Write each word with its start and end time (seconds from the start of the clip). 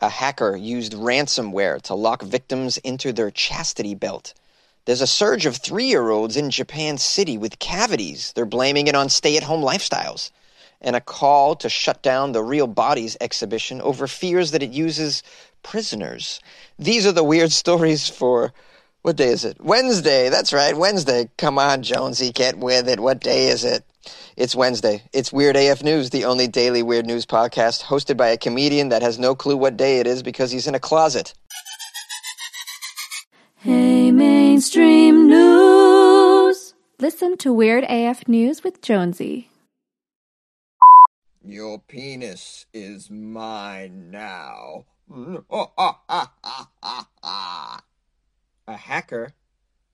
A 0.00 0.08
hacker 0.08 0.56
used 0.56 0.92
ransomware 0.92 1.82
to 1.82 1.94
lock 1.94 2.22
victims 2.22 2.78
into 2.78 3.12
their 3.12 3.30
chastity 3.30 3.94
belt. 3.94 4.34
There's 4.84 5.00
a 5.00 5.06
surge 5.06 5.46
of 5.46 5.56
three 5.56 5.86
year 5.86 6.10
olds 6.10 6.36
in 6.36 6.50
Japan 6.50 6.98
City 6.98 7.36
with 7.38 7.58
cavities. 7.58 8.32
They're 8.34 8.46
blaming 8.46 8.86
it 8.86 8.94
on 8.94 9.08
stay 9.08 9.36
at 9.36 9.42
home 9.44 9.62
lifestyles. 9.62 10.30
And 10.80 10.96
a 10.96 11.00
call 11.00 11.56
to 11.56 11.68
shut 11.68 12.02
down 12.02 12.32
the 12.32 12.44
Real 12.44 12.68
Bodies 12.68 13.16
exhibition 13.20 13.80
over 13.82 14.06
fears 14.06 14.52
that 14.52 14.62
it 14.62 14.70
uses 14.70 15.22
prisoners. 15.64 16.40
These 16.78 17.06
are 17.06 17.12
the 17.12 17.24
weird 17.24 17.52
stories 17.64 18.08
for. 18.08 18.52
What 19.02 19.16
day 19.16 19.28
is 19.30 19.44
it? 19.44 19.60
Wednesday. 19.60 20.28
That's 20.28 20.52
right, 20.52 20.76
Wednesday. 20.76 21.30
Come 21.38 21.58
on, 21.58 21.82
Jonesy, 21.82 22.32
get 22.32 22.58
with 22.58 22.88
it. 22.88 23.00
What 23.00 23.20
day 23.20 23.48
is 23.48 23.64
it? 23.64 23.84
It's 24.36 24.54
Wednesday. 24.54 25.02
It's 25.12 25.32
Weird 25.32 25.56
AF 25.56 25.82
News, 25.82 26.10
the 26.10 26.24
only 26.24 26.46
daily 26.46 26.82
weird 26.82 27.06
news 27.06 27.26
podcast 27.26 27.82
hosted 27.84 28.16
by 28.16 28.28
a 28.28 28.36
comedian 28.36 28.88
that 28.90 29.02
has 29.02 29.18
no 29.18 29.34
clue 29.34 29.56
what 29.56 29.76
day 29.76 30.00
it 30.00 30.06
is 30.06 30.22
because 30.22 30.50
he's 30.50 30.66
in 30.66 30.74
a 30.74 30.80
closet. 30.80 31.34
Hey, 33.56 34.12
mainstream 34.12 35.26
news. 35.26 36.74
Listen 37.00 37.36
to 37.38 37.52
Weird 37.52 37.84
AF 37.88 38.28
News 38.28 38.62
with 38.62 38.80
Jonesy. 38.80 39.50
Your 41.44 41.78
penis 41.78 42.66
is 42.72 43.10
mine 43.10 44.10
now. 44.10 44.84
A 48.68 48.76
hacker 48.76 49.32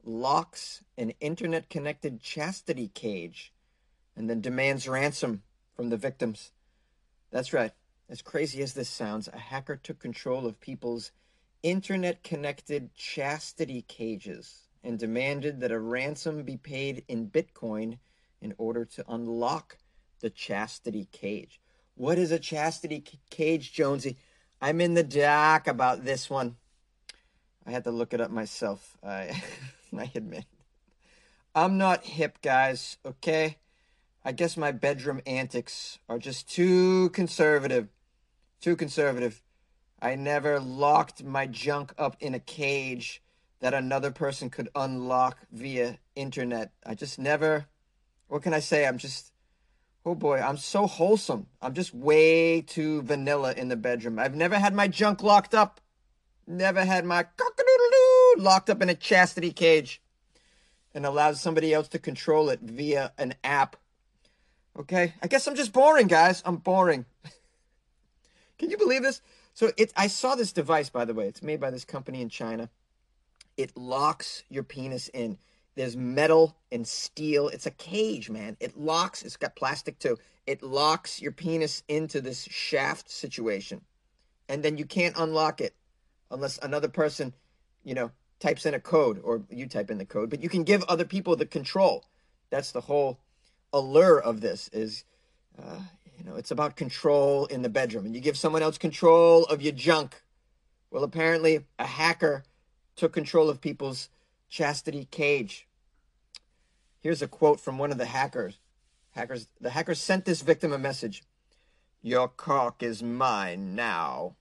locks 0.04 0.82
an 0.98 1.12
internet 1.20 1.70
connected 1.70 2.20
chastity 2.20 2.88
cage 2.88 3.53
and 4.16 4.28
then 4.28 4.40
demands 4.40 4.88
ransom 4.88 5.42
from 5.74 5.90
the 5.90 5.96
victims. 5.96 6.52
That's 7.30 7.52
right. 7.52 7.72
As 8.08 8.22
crazy 8.22 8.62
as 8.62 8.74
this 8.74 8.88
sounds, 8.88 9.28
a 9.32 9.38
hacker 9.38 9.76
took 9.76 9.98
control 9.98 10.46
of 10.46 10.60
people's 10.60 11.10
internet 11.62 12.22
connected 12.22 12.94
chastity 12.94 13.82
cages 13.82 14.68
and 14.84 14.98
demanded 14.98 15.60
that 15.60 15.72
a 15.72 15.78
ransom 15.78 16.42
be 16.42 16.58
paid 16.58 17.04
in 17.08 17.30
Bitcoin 17.30 17.98
in 18.42 18.54
order 18.58 18.84
to 18.84 19.04
unlock 19.08 19.78
the 20.20 20.28
chastity 20.28 21.08
cage. 21.10 21.60
What 21.94 22.18
is 22.18 22.30
a 22.30 22.38
chastity 22.38 23.02
c- 23.08 23.18
cage, 23.30 23.72
Jonesy? 23.72 24.18
I'm 24.60 24.80
in 24.80 24.94
the 24.94 25.02
dark 25.02 25.66
about 25.66 26.04
this 26.04 26.28
one. 26.28 26.56
I 27.66 27.70
had 27.70 27.84
to 27.84 27.90
look 27.90 28.12
it 28.12 28.20
up 28.20 28.30
myself. 28.30 28.98
I, 29.02 29.42
I 29.98 30.10
admit. 30.14 30.44
I'm 31.54 31.78
not 31.78 32.04
hip, 32.04 32.42
guys, 32.42 32.98
okay? 33.06 33.58
I 34.24 34.32
guess 34.32 34.56
my 34.56 34.72
bedroom 34.72 35.20
antics 35.26 35.98
are 36.08 36.18
just 36.18 36.48
too 36.48 37.10
conservative. 37.10 37.88
Too 38.60 38.74
conservative. 38.74 39.42
I 40.00 40.14
never 40.14 40.58
locked 40.58 41.22
my 41.22 41.46
junk 41.46 41.92
up 41.98 42.16
in 42.20 42.34
a 42.34 42.38
cage 42.38 43.22
that 43.60 43.74
another 43.74 44.10
person 44.10 44.48
could 44.48 44.68
unlock 44.74 45.38
via 45.52 45.98
internet. 46.14 46.72
I 46.84 46.94
just 46.94 47.18
never 47.18 47.66
what 48.28 48.42
can 48.42 48.54
I 48.54 48.60
say? 48.60 48.86
I'm 48.86 48.98
just 48.98 49.32
oh 50.06 50.14
boy, 50.14 50.40
I'm 50.40 50.56
so 50.56 50.86
wholesome. 50.86 51.46
I'm 51.60 51.74
just 51.74 51.94
way 51.94 52.62
too 52.62 53.02
vanilla 53.02 53.52
in 53.52 53.68
the 53.68 53.76
bedroom. 53.76 54.18
I've 54.18 54.34
never 54.34 54.58
had 54.58 54.74
my 54.74 54.88
junk 54.88 55.22
locked 55.22 55.54
up. 55.54 55.80
Never 56.46 56.84
had 56.84 57.04
my 57.04 57.22
cock-a-doodle-doo 57.22 58.42
locked 58.42 58.68
up 58.68 58.82
in 58.82 58.88
a 58.88 58.94
chastity 58.94 59.50
cage 59.50 60.02
and 60.94 61.06
allowed 61.06 61.36
somebody 61.36 61.72
else 61.72 61.88
to 61.88 61.98
control 61.98 62.50
it 62.50 62.60
via 62.60 63.12
an 63.16 63.34
app 63.42 63.76
Okay, 64.76 65.14
I 65.22 65.28
guess 65.28 65.46
I'm 65.46 65.54
just 65.54 65.72
boring, 65.72 66.08
guys. 66.08 66.42
I'm 66.44 66.56
boring. 66.56 67.06
Can 68.58 68.70
you 68.70 68.76
believe 68.76 69.02
this? 69.02 69.20
So 69.52 69.70
it, 69.76 69.92
I 69.96 70.08
saw 70.08 70.34
this 70.34 70.52
device, 70.52 70.90
by 70.90 71.04
the 71.04 71.14
way. 71.14 71.28
It's 71.28 71.42
made 71.42 71.60
by 71.60 71.70
this 71.70 71.84
company 71.84 72.20
in 72.20 72.28
China. 72.28 72.68
It 73.56 73.76
locks 73.76 74.42
your 74.48 74.64
penis 74.64 75.08
in. 75.08 75.38
There's 75.76 75.96
metal 75.96 76.56
and 76.72 76.86
steel. 76.86 77.48
It's 77.48 77.66
a 77.66 77.70
cage, 77.70 78.30
man. 78.30 78.56
It 78.58 78.76
locks. 78.76 79.22
It's 79.22 79.36
got 79.36 79.54
plastic 79.54 79.98
too. 80.00 80.18
It 80.46 80.62
locks 80.62 81.22
your 81.22 81.32
penis 81.32 81.84
into 81.88 82.20
this 82.20 82.44
shaft 82.44 83.10
situation, 83.10 83.80
and 84.48 84.62
then 84.62 84.76
you 84.76 84.84
can't 84.84 85.16
unlock 85.16 85.60
it 85.60 85.74
unless 86.30 86.58
another 86.58 86.88
person, 86.88 87.32
you 87.82 87.94
know, 87.94 88.10
types 88.40 88.66
in 88.66 88.74
a 88.74 88.80
code 88.80 89.20
or 89.22 89.42
you 89.50 89.66
type 89.66 89.90
in 89.90 89.98
the 89.98 90.04
code. 90.04 90.30
But 90.30 90.42
you 90.42 90.48
can 90.48 90.64
give 90.64 90.82
other 90.84 91.04
people 91.04 91.34
the 91.34 91.46
control. 91.46 92.04
That's 92.50 92.72
the 92.72 92.82
whole 92.82 93.20
allure 93.74 94.18
of 94.18 94.40
this 94.40 94.68
is 94.68 95.04
uh, 95.62 95.80
you 96.16 96.24
know 96.24 96.36
it's 96.36 96.50
about 96.50 96.76
control 96.76 97.44
in 97.46 97.60
the 97.60 97.68
bedroom. 97.68 98.06
And 98.06 98.14
you 98.14 98.20
give 98.20 98.38
someone 98.38 98.62
else 98.62 98.78
control 98.78 99.44
of 99.44 99.60
your 99.60 99.72
junk. 99.72 100.22
Well 100.90 101.04
apparently 101.04 101.66
a 101.78 101.86
hacker 101.86 102.44
took 102.96 103.12
control 103.12 103.50
of 103.50 103.60
people's 103.60 104.08
chastity 104.48 105.06
cage. 105.10 105.66
Here's 107.00 107.20
a 107.20 107.28
quote 107.28 107.60
from 107.60 107.76
one 107.76 107.90
of 107.90 107.98
the 107.98 108.06
hackers. 108.06 108.58
Hackers 109.10 109.48
the 109.60 109.70
hacker 109.70 109.94
sent 109.94 110.24
this 110.24 110.40
victim 110.40 110.72
a 110.72 110.78
message. 110.78 111.24
Your 112.00 112.28
cock 112.28 112.82
is 112.82 113.02
mine 113.02 113.74
now. 113.74 114.36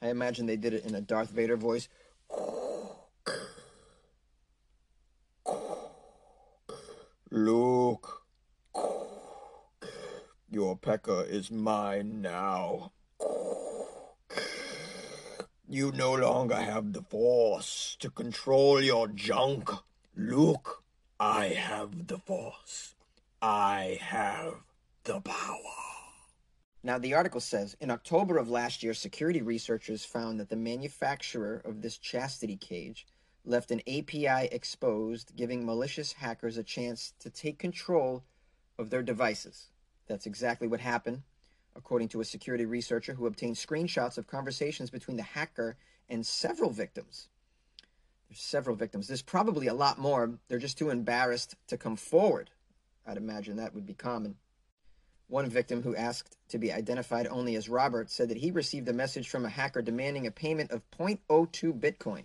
I 0.00 0.08
imagine 0.08 0.46
they 0.46 0.56
did 0.56 0.72
it 0.72 0.86
in 0.86 0.94
a 0.94 1.00
darth 1.00 1.30
vader 1.30 1.56
voice. 1.56 1.88
Luke 7.30 8.22
your 10.50 10.76
pecker 10.76 11.24
is 11.24 11.50
mine 11.50 12.22
now. 12.22 12.92
You 15.68 15.92
no 15.92 16.14
longer 16.14 16.56
have 16.56 16.94
the 16.94 17.02
force 17.02 17.96
to 18.00 18.08
control 18.08 18.80
your 18.82 19.08
junk. 19.08 19.70
Look, 20.16 20.82
I 21.20 21.48
have 21.48 22.06
the 22.06 22.18
force. 22.18 22.94
I 23.42 23.98
have 24.00 24.54
the 25.04 25.20
power. 25.20 25.58
Now, 26.82 26.98
the 26.98 27.14
article 27.14 27.40
says 27.40 27.76
in 27.80 27.90
October 27.90 28.38
of 28.38 28.48
last 28.48 28.82
year, 28.82 28.94
security 28.94 29.42
researchers 29.42 30.04
found 30.04 30.40
that 30.40 30.48
the 30.48 30.56
manufacturer 30.56 31.60
of 31.64 31.82
this 31.82 31.98
chastity 31.98 32.56
cage 32.56 33.06
left 33.44 33.70
an 33.70 33.80
API 33.80 34.48
exposed, 34.50 35.36
giving 35.36 35.66
malicious 35.66 36.14
hackers 36.14 36.56
a 36.56 36.62
chance 36.62 37.12
to 37.18 37.28
take 37.28 37.58
control 37.58 38.24
of 38.78 38.90
their 38.90 39.02
devices. 39.02 39.68
That's 40.08 40.26
exactly 40.26 40.66
what 40.66 40.80
happened, 40.80 41.22
according 41.76 42.08
to 42.08 42.20
a 42.20 42.24
security 42.24 42.64
researcher 42.64 43.14
who 43.14 43.26
obtained 43.26 43.56
screenshots 43.56 44.18
of 44.18 44.26
conversations 44.26 44.90
between 44.90 45.18
the 45.18 45.22
hacker 45.22 45.76
and 46.08 46.26
several 46.26 46.70
victims. 46.70 47.28
There's 48.28 48.40
several 48.40 48.74
victims. 48.74 49.06
There's 49.06 49.22
probably 49.22 49.66
a 49.66 49.74
lot 49.74 49.98
more. 49.98 50.38
They're 50.48 50.58
just 50.58 50.78
too 50.78 50.90
embarrassed 50.90 51.54
to 51.68 51.76
come 51.76 51.96
forward. 51.96 52.50
I'd 53.06 53.16
imagine 53.16 53.56
that 53.56 53.74
would 53.74 53.86
be 53.86 53.94
common. 53.94 54.36
One 55.28 55.48
victim 55.50 55.82
who 55.82 55.94
asked 55.94 56.36
to 56.48 56.58
be 56.58 56.72
identified 56.72 57.26
only 57.26 57.54
as 57.56 57.68
Robert 57.68 58.10
said 58.10 58.30
that 58.30 58.38
he 58.38 58.50
received 58.50 58.88
a 58.88 58.94
message 58.94 59.28
from 59.28 59.44
a 59.44 59.50
hacker 59.50 59.82
demanding 59.82 60.26
a 60.26 60.30
payment 60.30 60.70
of 60.70 60.90
0.02 60.90 61.78
Bitcoin, 61.78 62.24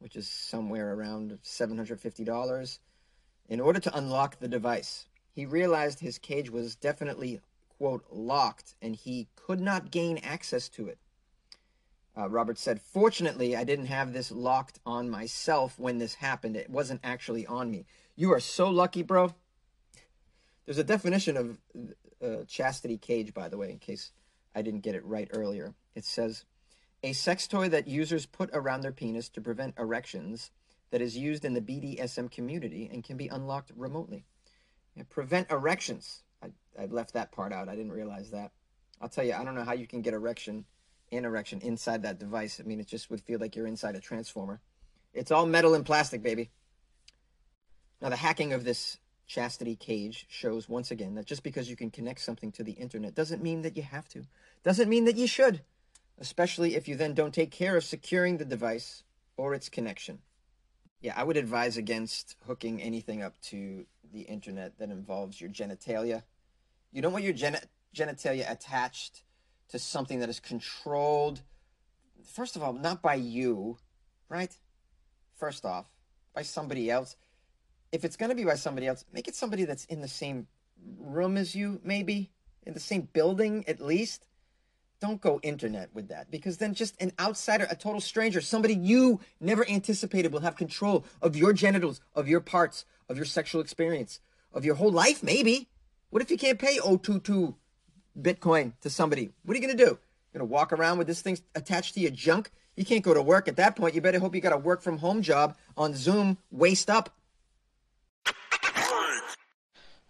which 0.00 0.16
is 0.16 0.28
somewhere 0.28 0.94
around 0.94 1.38
$750, 1.44 2.78
in 3.48 3.60
order 3.60 3.78
to 3.80 3.96
unlock 3.96 4.38
the 4.40 4.48
device 4.48 5.06
he 5.38 5.46
realized 5.46 6.00
his 6.00 6.18
cage 6.18 6.50
was 6.50 6.74
definitely, 6.74 7.40
quote, 7.78 8.04
locked 8.10 8.74
and 8.82 8.96
he 8.96 9.28
could 9.36 9.60
not 9.60 9.92
gain 9.92 10.18
access 10.18 10.68
to 10.68 10.88
it. 10.88 10.98
Uh, 12.16 12.28
Robert 12.28 12.58
said, 12.58 12.80
Fortunately, 12.80 13.54
I 13.54 13.62
didn't 13.62 13.86
have 13.86 14.12
this 14.12 14.32
locked 14.32 14.80
on 14.84 15.08
myself 15.08 15.78
when 15.78 15.98
this 15.98 16.14
happened. 16.14 16.56
It 16.56 16.68
wasn't 16.68 17.02
actually 17.04 17.46
on 17.46 17.70
me. 17.70 17.86
You 18.16 18.32
are 18.32 18.40
so 18.40 18.68
lucky, 18.68 19.04
bro. 19.04 19.32
There's 20.66 20.78
a 20.78 20.82
definition 20.82 21.36
of 21.36 21.58
uh, 22.20 22.42
chastity 22.48 22.98
cage, 22.98 23.32
by 23.32 23.48
the 23.48 23.58
way, 23.58 23.70
in 23.70 23.78
case 23.78 24.10
I 24.56 24.62
didn't 24.62 24.80
get 24.82 24.96
it 24.96 25.06
right 25.06 25.30
earlier. 25.32 25.72
It 25.94 26.04
says, 26.04 26.46
a 27.04 27.12
sex 27.12 27.46
toy 27.46 27.68
that 27.68 27.86
users 27.86 28.26
put 28.26 28.50
around 28.52 28.80
their 28.80 28.90
penis 28.90 29.28
to 29.28 29.40
prevent 29.40 29.78
erections 29.78 30.50
that 30.90 31.00
is 31.00 31.16
used 31.16 31.44
in 31.44 31.54
the 31.54 31.60
BDSM 31.60 32.28
community 32.28 32.90
and 32.92 33.04
can 33.04 33.16
be 33.16 33.28
unlocked 33.28 33.70
remotely 33.76 34.24
prevent 35.04 35.50
erections. 35.50 36.22
I, 36.42 36.48
I 36.80 36.86
left 36.86 37.14
that 37.14 37.32
part 37.32 37.52
out. 37.52 37.68
I 37.68 37.76
didn't 37.76 37.92
realize 37.92 38.30
that. 38.30 38.52
I'll 39.00 39.08
tell 39.08 39.24
you, 39.24 39.34
I 39.34 39.44
don't 39.44 39.54
know 39.54 39.64
how 39.64 39.74
you 39.74 39.86
can 39.86 40.02
get 40.02 40.14
erection 40.14 40.64
and 41.12 41.24
erection 41.24 41.60
inside 41.60 42.02
that 42.02 42.18
device. 42.18 42.60
I 42.60 42.66
mean, 42.66 42.80
it 42.80 42.86
just 42.86 43.10
would 43.10 43.20
feel 43.20 43.38
like 43.38 43.56
you're 43.56 43.66
inside 43.66 43.94
a 43.94 44.00
transformer. 44.00 44.60
It's 45.14 45.30
all 45.30 45.46
metal 45.46 45.74
and 45.74 45.86
plastic, 45.86 46.22
baby. 46.22 46.50
Now, 48.00 48.10
the 48.10 48.16
hacking 48.16 48.52
of 48.52 48.64
this 48.64 48.98
chastity 49.26 49.76
cage 49.76 50.26
shows 50.28 50.68
once 50.68 50.90
again 50.90 51.14
that 51.14 51.26
just 51.26 51.42
because 51.42 51.68
you 51.68 51.76
can 51.76 51.90
connect 51.90 52.20
something 52.20 52.50
to 52.52 52.64
the 52.64 52.72
internet 52.72 53.14
doesn't 53.14 53.42
mean 53.42 53.62
that 53.62 53.76
you 53.76 53.82
have 53.82 54.08
to. 54.08 54.24
Doesn't 54.62 54.88
mean 54.88 55.04
that 55.04 55.16
you 55.16 55.26
should, 55.26 55.62
especially 56.18 56.74
if 56.74 56.88
you 56.88 56.96
then 56.96 57.14
don't 57.14 57.34
take 57.34 57.50
care 57.50 57.76
of 57.76 57.84
securing 57.84 58.38
the 58.38 58.44
device 58.44 59.02
or 59.36 59.54
its 59.54 59.68
connection. 59.68 60.20
Yeah, 61.00 61.14
I 61.16 61.24
would 61.24 61.36
advise 61.36 61.76
against 61.76 62.36
hooking 62.46 62.82
anything 62.82 63.22
up 63.22 63.40
to 63.42 63.86
the 64.12 64.22
internet 64.22 64.78
that 64.78 64.90
involves 64.90 65.40
your 65.40 65.50
genitalia. 65.50 66.22
You 66.92 67.02
don't 67.02 67.12
want 67.12 67.24
your 67.24 67.34
gen- 67.34 67.60
genitalia 67.94 68.50
attached 68.50 69.22
to 69.68 69.78
something 69.78 70.20
that 70.20 70.28
is 70.28 70.40
controlled 70.40 71.42
first 72.24 72.56
of 72.56 72.62
all, 72.62 72.72
not 72.72 73.02
by 73.02 73.14
you, 73.14 73.78
right? 74.28 74.54
First 75.36 75.64
off, 75.64 75.90
by 76.34 76.42
somebody 76.42 76.90
else. 76.90 77.16
If 77.92 78.04
it's 78.04 78.16
going 78.16 78.30
to 78.30 78.36
be 78.36 78.44
by 78.44 78.56
somebody 78.56 78.86
else, 78.86 79.04
make 79.12 79.28
it 79.28 79.34
somebody 79.34 79.64
that's 79.64 79.84
in 79.86 80.00
the 80.00 80.08
same 80.08 80.46
room 80.98 81.36
as 81.36 81.54
you, 81.54 81.80
maybe, 81.82 82.30
in 82.64 82.74
the 82.74 82.80
same 82.80 83.08
building 83.12 83.64
at 83.66 83.80
least. 83.80 84.26
Don't 85.00 85.20
go 85.20 85.38
internet 85.42 85.90
with 85.94 86.08
that 86.08 86.30
because 86.30 86.58
then 86.58 86.74
just 86.74 87.00
an 87.00 87.12
outsider, 87.20 87.68
a 87.70 87.76
total 87.76 88.00
stranger, 88.00 88.40
somebody 88.40 88.74
you 88.74 89.20
never 89.40 89.68
anticipated 89.68 90.32
will 90.32 90.40
have 90.40 90.56
control 90.56 91.04
of 91.22 91.36
your 91.36 91.52
genitals, 91.52 92.00
of 92.16 92.26
your 92.26 92.40
parts, 92.40 92.84
of 93.08 93.16
your 93.16 93.26
sexual 93.26 93.60
experience, 93.60 94.20
of 94.52 94.64
your 94.64 94.74
whole 94.74 94.90
life, 94.90 95.22
maybe. 95.22 95.68
What 96.10 96.20
if 96.20 96.30
you 96.30 96.36
can't 96.36 96.58
pay 96.58 96.78
022 96.78 97.54
Bitcoin 98.20 98.72
to 98.80 98.90
somebody? 98.90 99.30
What 99.44 99.56
are 99.56 99.60
you 99.60 99.66
going 99.66 99.76
to 99.76 99.84
do? 99.84 99.90
You're 99.90 100.40
going 100.40 100.48
to 100.48 100.52
walk 100.52 100.72
around 100.72 100.98
with 100.98 101.06
this 101.06 101.22
thing 101.22 101.38
attached 101.54 101.94
to 101.94 102.00
your 102.00 102.10
junk? 102.10 102.50
You 102.74 102.84
can't 102.84 103.04
go 103.04 103.14
to 103.14 103.22
work 103.22 103.46
at 103.46 103.56
that 103.56 103.76
point. 103.76 103.94
You 103.94 104.00
better 104.00 104.18
hope 104.18 104.34
you 104.34 104.40
got 104.40 104.52
a 104.52 104.56
work 104.56 104.82
from 104.82 104.98
home 104.98 105.22
job 105.22 105.56
on 105.76 105.94
Zoom, 105.94 106.38
waist 106.50 106.90
up. 106.90 107.10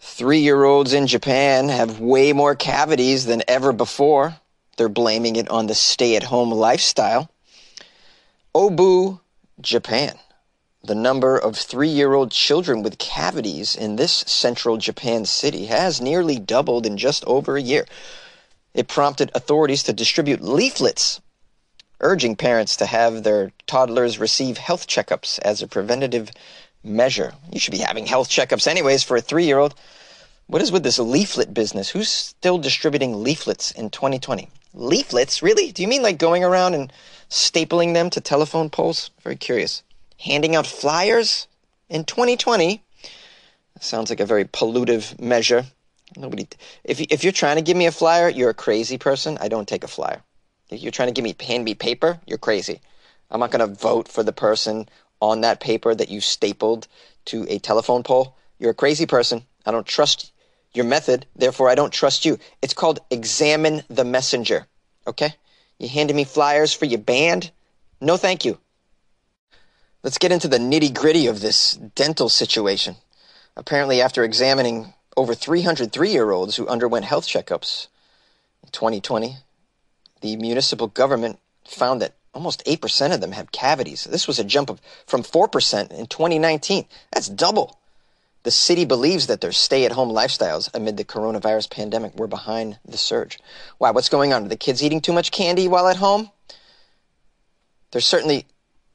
Three 0.00 0.40
year 0.40 0.64
olds 0.64 0.92
in 0.92 1.06
Japan 1.06 1.68
have 1.68 2.00
way 2.00 2.32
more 2.32 2.54
cavities 2.54 3.26
than 3.26 3.42
ever 3.48 3.72
before. 3.72 4.36
They're 4.78 4.88
blaming 4.88 5.36
it 5.36 5.48
on 5.50 5.66
the 5.66 5.74
stay 5.74 6.16
at 6.16 6.22
home 6.22 6.50
lifestyle. 6.50 7.30
Obu, 8.54 9.20
Japan. 9.60 10.18
The 10.82 10.94
number 10.94 11.36
of 11.36 11.56
three 11.56 11.88
year 11.88 12.14
old 12.14 12.30
children 12.30 12.82
with 12.82 12.96
cavities 12.96 13.76
in 13.76 13.96
this 13.96 14.24
central 14.26 14.78
Japan 14.78 15.26
city 15.26 15.66
has 15.66 16.00
nearly 16.00 16.38
doubled 16.38 16.86
in 16.86 16.96
just 16.96 17.24
over 17.26 17.56
a 17.56 17.62
year. 17.62 17.86
It 18.72 18.88
prompted 18.88 19.30
authorities 19.34 19.82
to 19.82 19.92
distribute 19.92 20.40
leaflets 20.40 21.20
urging 22.00 22.36
parents 22.36 22.76
to 22.76 22.86
have 22.86 23.22
their 23.22 23.52
toddlers 23.66 24.18
receive 24.18 24.58
health 24.58 24.86
checkups 24.86 25.38
as 25.40 25.62
a 25.62 25.66
preventative 25.66 26.30
measure. 26.84 27.32
You 27.52 27.58
should 27.58 27.72
be 27.72 27.78
having 27.78 28.06
health 28.06 28.28
checkups, 28.28 28.66
anyways, 28.66 29.02
for 29.02 29.16
a 29.16 29.20
three 29.20 29.44
year 29.44 29.58
old. 29.58 29.74
What 30.46 30.62
is 30.62 30.72
with 30.72 30.82
this 30.82 30.98
leaflet 30.98 31.52
business? 31.52 31.90
Who's 31.90 32.08
still 32.08 32.58
distributing 32.58 33.22
leaflets 33.22 33.70
in 33.72 33.90
2020? 33.90 34.48
Leaflets? 34.74 35.42
Really? 35.42 35.72
Do 35.72 35.82
you 35.82 35.88
mean 35.88 36.02
like 36.02 36.18
going 36.18 36.44
around 36.44 36.74
and 36.74 36.92
stapling 37.30 37.94
them 37.94 38.10
to 38.10 38.20
telephone 38.20 38.70
poles? 38.70 39.10
Very 39.22 39.36
curious. 39.36 39.82
Handing 40.18 40.56
out 40.56 40.66
flyers 40.66 41.46
in 41.88 42.04
2020? 42.04 42.82
Sounds 43.80 44.10
like 44.10 44.20
a 44.20 44.26
very 44.26 44.44
pollutive 44.44 45.20
measure. 45.20 45.64
Nobody. 46.16 46.48
If 46.84 47.00
if 47.00 47.22
you're 47.22 47.32
trying 47.32 47.56
to 47.56 47.62
give 47.62 47.76
me 47.76 47.86
a 47.86 47.92
flyer, 47.92 48.28
you're 48.28 48.50
a 48.50 48.54
crazy 48.54 48.98
person. 48.98 49.38
I 49.40 49.48
don't 49.48 49.68
take 49.68 49.84
a 49.84 49.88
flyer. 49.88 50.22
If 50.70 50.82
you're 50.82 50.92
trying 50.92 51.08
to 51.08 51.14
give 51.14 51.22
me 51.22 51.36
hand 51.38 51.64
me 51.64 51.74
paper, 51.74 52.18
you're 52.26 52.38
crazy. 52.38 52.80
I'm 53.30 53.40
not 53.40 53.50
going 53.50 53.66
to 53.66 53.74
vote 53.74 54.08
for 54.08 54.22
the 54.22 54.32
person 54.32 54.88
on 55.20 55.42
that 55.42 55.60
paper 55.60 55.94
that 55.94 56.10
you 56.10 56.20
stapled 56.20 56.88
to 57.26 57.46
a 57.48 57.58
telephone 57.58 58.02
pole. 58.02 58.36
You're 58.58 58.70
a 58.70 58.74
crazy 58.74 59.06
person. 59.06 59.44
I 59.66 59.70
don't 59.70 59.86
trust 59.86 60.32
your 60.72 60.84
method, 60.84 61.26
therefore 61.34 61.68
I 61.68 61.74
don't 61.74 61.92
trust 61.92 62.24
you. 62.24 62.38
It's 62.62 62.74
called 62.74 63.00
examine 63.10 63.82
the 63.88 64.04
messenger. 64.04 64.66
Okay? 65.06 65.34
You 65.78 65.88
handed 65.88 66.16
me 66.16 66.24
flyers 66.24 66.72
for 66.72 66.84
your 66.84 66.98
band? 66.98 67.50
No, 68.00 68.16
thank 68.16 68.44
you. 68.44 68.58
Let's 70.02 70.18
get 70.18 70.32
into 70.32 70.48
the 70.48 70.58
nitty 70.58 70.94
gritty 70.94 71.26
of 71.26 71.40
this 71.40 71.72
dental 71.72 72.28
situation. 72.28 72.96
Apparently, 73.56 74.00
after 74.00 74.22
examining 74.22 74.94
over 75.16 75.34
303 75.34 76.10
year 76.10 76.30
olds 76.30 76.56
who 76.56 76.68
underwent 76.68 77.04
health 77.04 77.26
checkups 77.26 77.88
in 78.62 78.70
2020, 78.70 79.36
the 80.20 80.36
municipal 80.36 80.86
government 80.86 81.38
found 81.66 82.00
that 82.00 82.14
almost 82.32 82.64
8% 82.64 83.12
of 83.12 83.20
them 83.20 83.32
had 83.32 83.50
cavities. 83.50 84.04
This 84.04 84.28
was 84.28 84.38
a 84.38 84.44
jump 84.44 84.70
of, 84.70 84.80
from 85.06 85.22
4% 85.22 85.90
in 85.90 86.06
2019. 86.06 86.86
That's 87.12 87.28
double. 87.28 87.78
The 88.44 88.50
city 88.50 88.84
believes 88.84 89.26
that 89.26 89.40
their 89.40 89.52
stay 89.52 89.84
at 89.84 89.92
home 89.92 90.10
lifestyles 90.10 90.72
amid 90.74 90.96
the 90.96 91.04
coronavirus 91.04 91.70
pandemic 91.70 92.14
were 92.16 92.26
behind 92.26 92.78
the 92.84 92.96
surge. 92.96 93.38
Why? 93.78 93.90
What's 93.90 94.08
going 94.08 94.32
on? 94.32 94.44
Are 94.44 94.48
the 94.48 94.56
kids 94.56 94.82
eating 94.82 95.00
too 95.00 95.12
much 95.12 95.32
candy 95.32 95.68
while 95.68 95.88
at 95.88 95.96
home? 95.96 96.30
They're 97.90 98.00
certainly, 98.00 98.46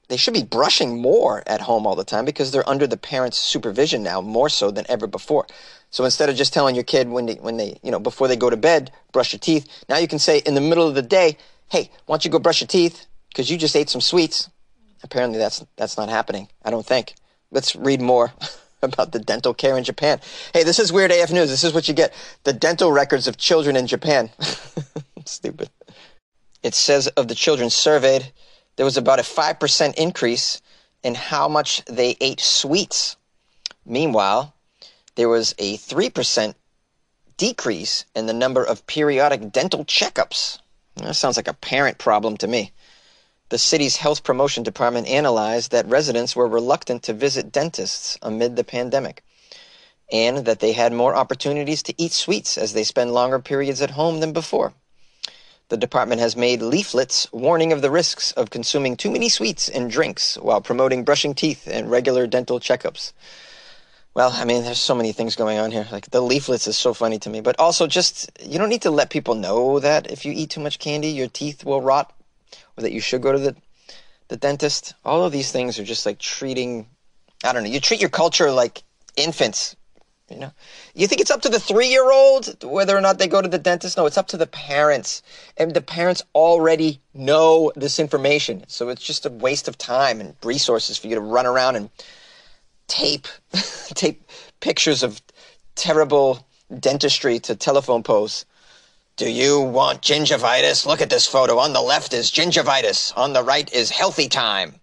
they 0.07 0.17
should 0.17 0.33
be 0.33 0.43
brushing 0.43 1.01
more 1.01 1.43
at 1.45 1.61
home 1.61 1.85
all 1.85 1.95
the 1.95 2.03
time 2.03 2.25
because 2.25 2.51
they're 2.51 2.67
under 2.67 2.87
the 2.87 2.97
parents' 2.97 3.37
supervision 3.37 4.01
now 4.01 4.21
more 4.21 4.49
so 4.49 4.71
than 4.71 4.85
ever 4.87 5.07
before. 5.07 5.45
So 5.89 6.05
instead 6.05 6.29
of 6.29 6.35
just 6.35 6.53
telling 6.53 6.75
your 6.75 6.83
kid 6.83 7.09
when 7.09 7.25
they, 7.25 7.35
when 7.35 7.57
they, 7.57 7.77
you 7.83 7.91
know, 7.91 7.99
before 7.99 8.27
they 8.27 8.35
go 8.35 8.49
to 8.49 8.57
bed, 8.57 8.91
brush 9.11 9.33
your 9.33 9.39
teeth, 9.39 9.67
now 9.89 9.97
you 9.97 10.07
can 10.07 10.19
say 10.19 10.39
in 10.39 10.55
the 10.55 10.61
middle 10.61 10.87
of 10.87 10.95
the 10.95 11.01
day, 11.01 11.37
hey, 11.69 11.89
why 12.05 12.13
don't 12.13 12.25
you 12.25 12.31
go 12.31 12.39
brush 12.39 12.61
your 12.61 12.67
teeth? 12.67 13.05
Because 13.29 13.51
you 13.51 13.57
just 13.57 13.75
ate 13.75 13.89
some 13.89 14.01
sweets. 14.01 14.49
Apparently 15.03 15.37
that's, 15.37 15.65
that's 15.75 15.97
not 15.97 16.09
happening. 16.09 16.47
I 16.63 16.71
don't 16.71 16.85
think. 16.85 17.15
Let's 17.51 17.75
read 17.75 18.01
more. 18.01 18.33
about 18.83 19.11
the 19.11 19.19
dental 19.19 19.53
care 19.53 19.77
in 19.77 19.83
Japan. 19.83 20.19
Hey, 20.53 20.63
this 20.63 20.79
is 20.79 20.91
Weird 20.91 21.11
AF 21.11 21.31
News. 21.31 21.49
This 21.49 21.63
is 21.63 21.73
what 21.73 21.87
you 21.87 21.93
get 21.93 22.13
the 22.43 22.53
dental 22.53 22.91
records 22.91 23.27
of 23.27 23.37
children 23.37 23.75
in 23.75 23.87
Japan. 23.87 24.29
Stupid. 25.25 25.69
It 26.61 26.75
says 26.75 27.07
of 27.07 27.27
the 27.27 27.35
children 27.35 27.69
surveyed, 27.69 28.31
there 28.75 28.85
was 28.85 28.97
about 28.97 29.19
a 29.19 29.23
5% 29.23 29.95
increase 29.95 30.61
in 31.03 31.15
how 31.15 31.47
much 31.47 31.83
they 31.85 32.15
ate 32.21 32.39
sweets. 32.39 33.17
Meanwhile, 33.85 34.55
there 35.15 35.29
was 35.29 35.53
a 35.57 35.77
3% 35.77 36.55
decrease 37.37 38.05
in 38.15 38.25
the 38.25 38.33
number 38.33 38.63
of 38.63 38.87
periodic 38.87 39.51
dental 39.51 39.83
checkups. 39.85 40.59
That 40.95 41.15
sounds 41.15 41.37
like 41.37 41.47
a 41.47 41.53
parent 41.53 41.97
problem 41.97 42.37
to 42.37 42.47
me 42.47 42.71
the 43.53 43.59
city's 43.59 43.97
health 43.97 44.23
promotion 44.23 44.63
department 44.63 45.05
analyzed 45.05 45.69
that 45.69 45.85
residents 45.85 46.35
were 46.35 46.47
reluctant 46.47 47.03
to 47.03 47.13
visit 47.13 47.51
dentists 47.51 48.17
amid 48.23 48.55
the 48.55 48.63
pandemic 48.63 49.23
and 50.11 50.45
that 50.45 50.59
they 50.59 50.71
had 50.71 50.91
more 50.91 51.15
opportunities 51.15 51.83
to 51.83 51.93
eat 52.01 52.11
sweets 52.11 52.57
as 52.57 52.73
they 52.73 52.83
spend 52.83 53.13
longer 53.13 53.37
periods 53.37 53.79
at 53.79 53.91
home 53.91 54.21
than 54.21 54.33
before. 54.33 54.73
The 55.69 55.77
department 55.77 56.19
has 56.19 56.35
made 56.35 56.63
leaflets 56.63 57.31
warning 57.31 57.71
of 57.71 57.83
the 57.83 57.91
risks 57.91 58.31
of 58.31 58.49
consuming 58.49 58.97
too 58.97 59.11
many 59.11 59.29
sweets 59.29 59.69
and 59.69 59.87
drinks 59.87 60.35
while 60.35 60.59
promoting 60.59 61.03
brushing 61.03 61.35
teeth 61.35 61.67
and 61.67 61.91
regular 61.91 62.25
dental 62.25 62.59
checkups. 62.59 63.13
Well, 64.15 64.31
I 64.33 64.45
mean, 64.45 64.63
there's 64.63 64.81
so 64.81 64.95
many 64.95 65.11
things 65.11 65.35
going 65.35 65.59
on 65.59 65.69
here. 65.69 65.87
Like 65.91 66.09
the 66.09 66.21
leaflets 66.21 66.65
is 66.65 66.75
so 66.75 66.95
funny 66.95 67.19
to 67.19 67.29
me, 67.29 67.39
but 67.39 67.59
also 67.59 67.85
just 67.85 68.31
you 68.43 68.57
don't 68.57 68.69
need 68.69 68.81
to 68.81 68.89
let 68.89 69.11
people 69.11 69.35
know 69.35 69.77
that 69.77 70.09
if 70.09 70.25
you 70.25 70.33
eat 70.33 70.49
too 70.49 70.59
much 70.59 70.79
candy, 70.79 71.09
your 71.09 71.27
teeth 71.27 71.63
will 71.63 71.83
rot 71.83 72.11
or 72.77 72.83
that 72.83 72.91
you 72.91 72.99
should 72.99 73.21
go 73.21 73.31
to 73.31 73.39
the 73.39 73.55
the 74.29 74.37
dentist. 74.37 74.93
All 75.03 75.25
of 75.25 75.31
these 75.31 75.51
things 75.51 75.79
are 75.79 75.83
just 75.83 76.05
like 76.05 76.19
treating 76.19 76.87
I 77.43 77.51
don't 77.53 77.63
know, 77.63 77.69
you 77.69 77.79
treat 77.79 77.99
your 77.99 78.09
culture 78.09 78.51
like 78.51 78.83
infants. 79.15 79.75
You 80.29 80.39
know, 80.39 80.51
you 80.95 81.05
think 81.07 81.19
it's 81.19 81.29
up 81.29 81.41
to 81.41 81.49
the 81.49 81.59
three 81.59 81.89
year 81.89 82.09
old 82.09 82.63
whether 82.63 82.97
or 82.97 83.01
not 83.01 83.19
they 83.19 83.27
go 83.27 83.41
to 83.41 83.47
the 83.47 83.59
dentist? 83.59 83.97
No, 83.97 84.05
it's 84.05 84.17
up 84.17 84.27
to 84.29 84.37
the 84.37 84.47
parents. 84.47 85.21
And 85.57 85.73
the 85.73 85.81
parents 85.81 86.23
already 86.33 87.01
know 87.13 87.71
this 87.75 87.99
information. 87.99 88.63
So 88.67 88.89
it's 88.89 89.03
just 89.03 89.25
a 89.25 89.29
waste 89.29 89.67
of 89.67 89.77
time 89.77 90.21
and 90.21 90.35
resources 90.43 90.97
for 90.97 91.07
you 91.07 91.15
to 91.15 91.21
run 91.21 91.45
around 91.45 91.75
and 91.75 91.89
tape 92.87 93.27
tape 93.93 94.23
pictures 94.61 95.03
of 95.03 95.21
terrible 95.75 96.45
dentistry 96.79 97.39
to 97.39 97.55
telephone 97.55 98.01
posts 98.01 98.45
do 99.15 99.29
you 99.29 99.61
want 99.61 100.01
gingivitis? 100.01 100.87
Look 100.87 100.99
at 100.99 101.09
this 101.11 101.27
photo. 101.27 101.59
On 101.59 101.71
the 101.71 101.81
left 101.81 102.13
is 102.13 102.31
gingivitis. 102.31 103.15
On 103.15 103.33
the 103.33 103.43
right 103.43 103.71
is 103.71 103.91
healthy 103.91 104.27
time. 104.27 104.75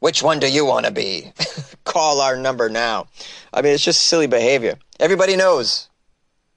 Which 0.00 0.22
one 0.22 0.38
do 0.38 0.50
you 0.50 0.66
want 0.66 0.84
to 0.84 0.92
be? 0.92 1.32
Call 1.84 2.20
our 2.20 2.36
number 2.36 2.68
now. 2.68 3.06
I 3.54 3.62
mean, 3.62 3.72
it's 3.72 3.84
just 3.84 4.02
silly 4.02 4.26
behavior. 4.26 4.76
Everybody 4.98 5.34
knows 5.34 5.88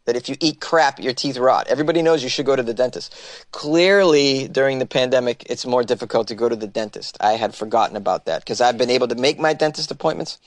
that 0.03 0.17
if 0.17 0.27
you 0.27 0.35
eat 0.41 0.59
crap, 0.59 0.99
your 0.99 1.13
teeth 1.13 1.37
rot. 1.37 1.67
Everybody 1.67 2.01
knows 2.01 2.23
you 2.23 2.29
should 2.29 2.45
go 2.45 2.57
to 2.57 2.63
the 2.63 2.73
dentist. 2.73 3.15
Clearly, 3.51 4.49
during 4.49 4.79
the 4.79 4.85
pandemic, 4.85 5.45
it's 5.49 5.65
more 5.65 5.83
difficult 5.83 6.27
to 6.27 6.35
go 6.35 6.49
to 6.49 6.57
the 6.57 6.67
dentist. 6.67 7.15
I 7.21 7.33
had 7.33 7.55
forgotten 7.55 7.95
about 7.95 8.25
that 8.25 8.41
because 8.41 8.59
I've 8.59 8.77
been 8.77 8.89
able 8.89 9.07
to 9.07 9.15
make 9.15 9.39
my 9.39 9.53
dentist 9.53 9.91
appointments, 9.91 10.39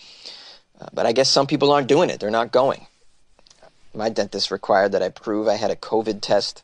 uh, 0.78 0.88
but 0.92 1.06
I 1.06 1.12
guess 1.12 1.30
some 1.30 1.46
people 1.46 1.72
aren't 1.72 1.88
doing 1.88 2.10
it. 2.10 2.20
They're 2.20 2.30
not 2.30 2.52
going. 2.52 2.86
My 3.94 4.10
dentist 4.10 4.50
required 4.50 4.92
that 4.92 5.02
I 5.02 5.08
prove 5.08 5.48
I 5.48 5.54
had 5.54 5.70
a 5.70 5.76
COVID 5.76 6.20
test 6.20 6.62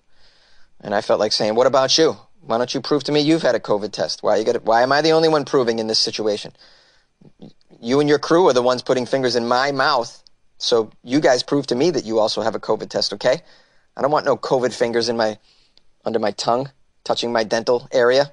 and 0.82 0.94
I 0.94 1.00
felt 1.00 1.20
like 1.20 1.32
saying, 1.32 1.54
what 1.54 1.66
about 1.66 1.96
you? 1.96 2.16
Why 2.40 2.58
don't 2.58 2.74
you 2.74 2.80
prove 2.80 3.04
to 3.04 3.12
me 3.12 3.20
you've 3.20 3.42
had 3.42 3.54
a 3.54 3.60
COVID 3.60 3.92
test? 3.92 4.22
Why 4.22 4.36
you 4.36 4.44
got 4.44 4.62
Why 4.64 4.82
am 4.82 4.92
I 4.92 5.00
the 5.00 5.12
only 5.12 5.28
one 5.28 5.44
proving 5.44 5.78
in 5.78 5.86
this 5.86 5.98
situation? 5.98 6.52
You 7.80 8.00
and 8.00 8.08
your 8.08 8.18
crew 8.18 8.48
are 8.48 8.52
the 8.52 8.62
ones 8.62 8.82
putting 8.82 9.06
fingers 9.06 9.36
in 9.36 9.46
my 9.46 9.70
mouth. 9.72 10.22
So 10.58 10.90
you 11.02 11.20
guys 11.20 11.42
prove 11.42 11.66
to 11.68 11.74
me 11.74 11.90
that 11.90 12.04
you 12.04 12.18
also 12.18 12.42
have 12.42 12.54
a 12.54 12.60
COVID 12.60 12.88
test, 12.88 13.12
okay? 13.14 13.42
I 13.96 14.02
don't 14.02 14.10
want 14.10 14.26
no 14.26 14.36
COVID 14.36 14.74
fingers 14.74 15.08
in 15.08 15.16
my 15.16 15.38
under 16.04 16.18
my 16.18 16.32
tongue, 16.32 16.70
touching 17.04 17.32
my 17.32 17.44
dental 17.44 17.88
area. 17.92 18.32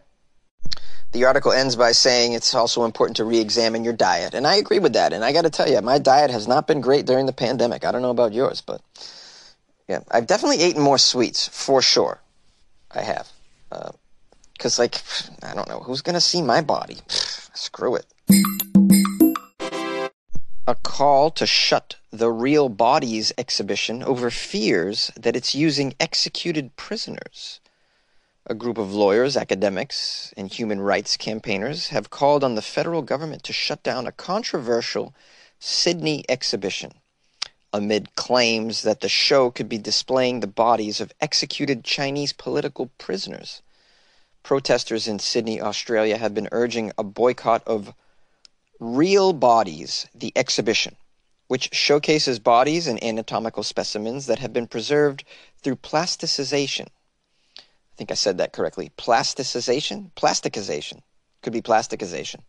The 1.11 1.25
article 1.25 1.51
ends 1.51 1.75
by 1.75 1.91
saying 1.91 2.33
it's 2.33 2.53
also 2.53 2.85
important 2.85 3.17
to 3.17 3.25
re-examine 3.25 3.83
your 3.83 3.93
diet. 3.93 4.33
And 4.35 4.45
I 4.45 4.55
agree 4.55 4.79
with 4.79 4.93
that. 4.93 5.11
And 5.11 5.25
I 5.25 5.33
got 5.33 5.41
to 5.41 5.49
tell 5.49 5.69
you, 5.69 5.81
my 5.81 5.97
diet 5.97 6.29
has 6.29 6.47
not 6.47 6.67
been 6.67 6.81
great 6.81 7.05
during 7.05 7.25
the 7.25 7.33
pandemic. 7.33 7.83
I 7.83 7.91
don't 7.91 8.03
know 8.03 8.11
about 8.11 8.33
yours, 8.33 8.61
but 8.61 8.81
yeah, 9.87 10.01
I've 10.11 10.27
definitely 10.27 10.63
eaten 10.63 10.81
more 10.81 10.99
sweets 10.99 11.47
for 11.47 11.81
sure. 11.81 12.21
I 12.91 13.01
have. 13.01 13.27
Uh, 13.71 13.91
Because, 14.53 14.77
like, 14.79 15.01
I 15.43 15.53
don't 15.53 15.69
know, 15.69 15.79
who's 15.79 16.01
going 16.01 16.15
to 16.15 16.21
see 16.21 16.41
my 16.41 16.61
body? 16.61 16.97
Screw 17.07 17.95
it. 17.95 18.05
A 20.67 20.75
call 20.75 21.31
to 21.31 21.45
shut 21.47 21.95
the 22.11 22.29
Real 22.29 22.69
Bodies 22.69 23.31
exhibition 23.37 24.03
over 24.03 24.29
fears 24.29 25.11
that 25.15 25.35
it's 25.35 25.55
using 25.55 25.93
executed 25.99 26.75
prisoners. 26.75 27.59
A 28.45 28.53
group 28.53 28.77
of 28.77 28.93
lawyers, 28.93 29.37
academics, 29.37 30.33
and 30.35 30.51
human 30.51 30.81
rights 30.81 31.17
campaigners 31.17 31.87
have 31.89 32.09
called 32.09 32.43
on 32.43 32.55
the 32.55 32.61
federal 32.61 33.01
government 33.01 33.43
to 33.43 33.53
shut 33.53 33.81
down 33.83 34.07
a 34.07 34.11
controversial 34.11 35.13
Sydney 35.59 36.23
exhibition 36.27 36.93
amid 37.73 38.15
claims 38.15 38.81
that 38.81 39.01
the 39.01 39.09
show 39.09 39.51
could 39.51 39.69
be 39.69 39.77
displaying 39.77 40.39
the 40.39 40.47
bodies 40.47 40.99
of 40.99 41.13
executed 41.21 41.83
Chinese 41.83 42.33
political 42.33 42.87
prisoners. 42.97 43.61
Protesters 44.43 45.07
in 45.07 45.19
Sydney, 45.19 45.61
Australia 45.61 46.17
have 46.17 46.33
been 46.33 46.49
urging 46.51 46.91
a 46.97 47.03
boycott 47.03 47.63
of 47.67 47.93
Real 48.79 49.33
Bodies, 49.33 50.07
the 50.15 50.31
exhibition, 50.35 50.95
which 51.47 51.73
showcases 51.73 52.39
bodies 52.39 52.87
and 52.87 53.03
anatomical 53.03 53.63
specimens 53.63 54.25
that 54.25 54.39
have 54.39 54.53
been 54.53 54.67
preserved 54.67 55.23
through 55.61 55.75
plasticization. 55.75 56.87
I 57.57 57.95
think 57.97 58.11
I 58.11 58.15
said 58.15 58.37
that 58.37 58.53
correctly. 58.53 58.91
Plasticization? 58.97 60.11
Plasticization. 60.15 61.01
Could 61.41 61.53
be 61.53 61.61
plasticization. 61.61 62.41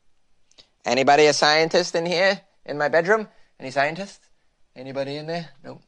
Anybody 0.84 1.26
a 1.26 1.32
scientist 1.32 1.94
in 1.94 2.06
here? 2.06 2.40
In 2.64 2.78
my 2.78 2.88
bedroom? 2.88 3.28
Any 3.58 3.70
scientists? 3.70 4.29
Anybody 4.76 5.16
in 5.16 5.26
there? 5.26 5.50
Nope. 5.64 5.82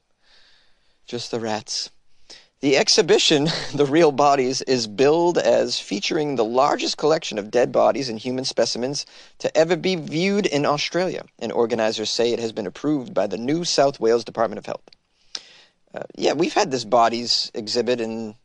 Just 1.06 1.30
the 1.30 1.40
rats. 1.40 1.90
The 2.60 2.76
exhibition, 2.76 3.48
The 3.74 3.86
Real 3.86 4.12
Bodies, 4.12 4.62
is 4.62 4.86
billed 4.86 5.38
as 5.38 5.80
featuring 5.80 6.36
the 6.36 6.44
largest 6.44 6.96
collection 6.96 7.38
of 7.38 7.50
dead 7.50 7.72
bodies 7.72 8.08
and 8.08 8.18
human 8.18 8.44
specimens 8.44 9.04
to 9.38 9.56
ever 9.56 9.76
be 9.76 9.96
viewed 9.96 10.46
in 10.46 10.64
Australia, 10.64 11.24
and 11.40 11.50
organizers 11.52 12.10
say 12.10 12.32
it 12.32 12.38
has 12.38 12.52
been 12.52 12.66
approved 12.66 13.12
by 13.12 13.26
the 13.26 13.36
New 13.36 13.64
South 13.64 13.98
Wales 13.98 14.24
Department 14.24 14.58
of 14.58 14.66
Health. 14.66 14.88
Uh, 15.94 16.04
yeah, 16.16 16.32
we've 16.32 16.54
had 16.54 16.70
this 16.70 16.84
bodies 16.84 17.50
exhibit 17.52 18.00
in, 18.00 18.36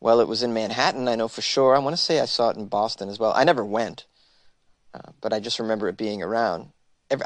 well, 0.00 0.20
it 0.20 0.28
was 0.28 0.42
in 0.42 0.54
Manhattan, 0.54 1.06
I 1.06 1.14
know 1.14 1.28
for 1.28 1.42
sure. 1.42 1.76
I 1.76 1.78
want 1.80 1.96
to 1.96 2.02
say 2.02 2.20
I 2.20 2.24
saw 2.24 2.50
it 2.50 2.56
in 2.56 2.66
Boston 2.66 3.08
as 3.08 3.18
well. 3.18 3.32
I 3.34 3.44
never 3.44 3.64
went, 3.64 4.06
uh, 4.94 5.12
but 5.20 5.32
I 5.32 5.40
just 5.40 5.58
remember 5.58 5.88
it 5.88 5.96
being 5.96 6.22
around. 6.22 6.70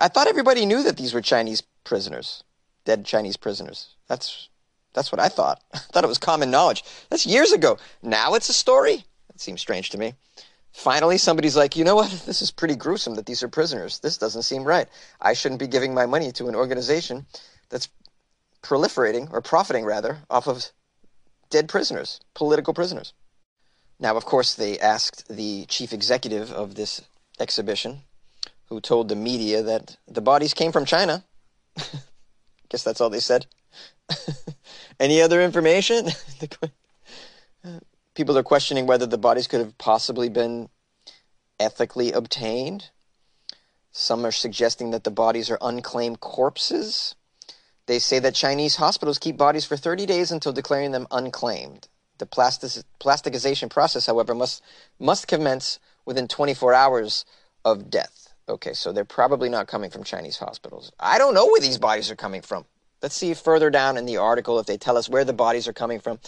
I 0.01 0.09
thought 0.09 0.27
everybody 0.27 0.67
knew 0.67 0.83
that 0.83 0.97
these 0.97 1.15
were 1.15 1.23
Chinese 1.23 1.63
prisoners, 1.89 2.45
dead 2.85 3.05
Chinese 3.05 3.37
prisoners. 3.37 3.97
That's 4.09 4.49
that's 4.93 5.11
what 5.11 5.21
I 5.21 5.29
thought. 5.29 5.63
I 5.75 5.79
thought 5.79 6.05
it 6.05 6.09
was 6.09 6.19
common 6.19 6.51
knowledge. 6.51 6.85
That's 7.11 7.27
years 7.27 7.53
ago. 7.53 7.79
Now 8.03 8.35
it's 8.35 8.49
a 8.49 8.53
story? 8.53 9.05
That 9.29 9.41
seems 9.41 9.61
strange 9.61 9.91
to 9.91 9.99
me. 9.99 10.15
Finally, 10.73 11.19
somebody's 11.19 11.57
like, 11.57 11.77
you 11.77 11.85
know 11.85 11.97
what? 11.97 12.11
This 12.27 12.43
is 12.43 12.51
pretty 12.51 12.77
gruesome 12.77 13.15
that 13.15 13.27
these 13.27 13.43
are 13.43 13.49
prisoners. 13.49 13.99
This 14.01 14.19
doesn't 14.19 14.43
seem 14.43 14.65
right. 14.65 14.89
I 15.21 15.33
shouldn't 15.33 15.61
be 15.61 15.67
giving 15.67 15.95
my 15.95 16.07
money 16.07 16.31
to 16.33 16.49
an 16.49 16.55
organization 16.55 17.27
that's 17.71 17.89
proliferating, 18.63 19.33
or 19.33 19.41
profiting 19.41 19.85
rather, 19.85 20.19
off 20.29 20.47
of 20.47 20.67
dead 21.51 21.69
prisoners, 21.69 22.21
political 22.35 22.75
prisoners. 22.75 23.13
Now, 23.99 24.17
of 24.17 24.25
course, 24.25 24.55
they 24.55 24.79
asked 24.79 25.29
the 25.29 25.65
chief 25.67 25.93
executive 25.93 26.53
of 26.53 26.75
this 26.75 27.01
exhibition, 27.41 28.03
who 28.69 28.81
told 28.81 29.09
the 29.09 29.17
media 29.17 29.63
that 29.63 29.97
the 30.07 30.21
bodies 30.21 30.55
came 30.55 30.73
from 30.73 30.85
China. 30.85 31.25
Guess 32.69 32.83
that's 32.83 33.01
all 33.01 33.11
they 33.11 33.21
said. 33.21 33.47
Any 35.01 35.21
other 35.23 35.43
information? 35.43 36.09
Uh, 37.65 37.81
people 38.15 38.39
are 38.39 38.45
questioning 38.45 38.87
whether 38.87 39.05
the 39.05 39.19
bodies 39.19 39.49
could 39.49 39.59
have 39.59 39.77
possibly 39.79 40.29
been 40.29 40.69
ethically 41.59 42.13
obtained. 42.13 42.91
Some 43.91 44.25
are 44.25 44.31
suggesting 44.31 44.93
that 44.93 45.03
the 45.03 45.11
bodies 45.11 45.51
are 45.51 45.59
unclaimed 45.61 46.21
corpses. 46.21 47.17
They 47.87 47.99
say 47.99 48.21
that 48.21 48.37
Chinese 48.37 48.77
hospitals 48.77 49.19
keep 49.19 49.37
bodies 49.37 49.65
for 49.65 49.77
30 49.77 50.07
days 50.07 50.31
until 50.31 50.53
declaring 50.53 50.93
them 50.93 51.09
unclaimed. 51.11 51.89
The 52.19 52.27
plastic, 52.27 52.85
plasticization 53.01 53.71
process, 53.71 54.07
however, 54.07 54.35
must 54.35 54.63
must 54.99 55.27
commence 55.27 55.79
within 56.05 56.29
24 56.29 56.75
hours 56.75 57.25
of 57.65 57.91
death. 57.91 58.28
Okay, 58.49 58.73
so 58.73 58.93
they're 58.93 59.05
probably 59.05 59.49
not 59.49 59.67
coming 59.67 59.91
from 59.91 60.05
Chinese 60.05 60.39
hospitals. 60.39 60.91
I 60.99 61.19
don't 61.19 61.35
know 61.35 61.47
where 61.47 61.61
these 61.61 61.79
bodies 61.79 62.11
are 62.11 62.17
coming 62.17 62.41
from. 62.41 62.65
Let's 63.03 63.15
see 63.15 63.35
further 63.35 63.71
down 63.71 63.97
in 63.97 64.07
the 64.07 64.17
article 64.17 64.59
if 64.59 64.67
they 64.67 64.79
tell 64.79 64.97
us 64.97 65.09
where 65.09 65.25
the 65.25 65.33
bodies 65.33 65.69
are 65.69 65.73
coming 65.73 66.01
from. 66.01 66.19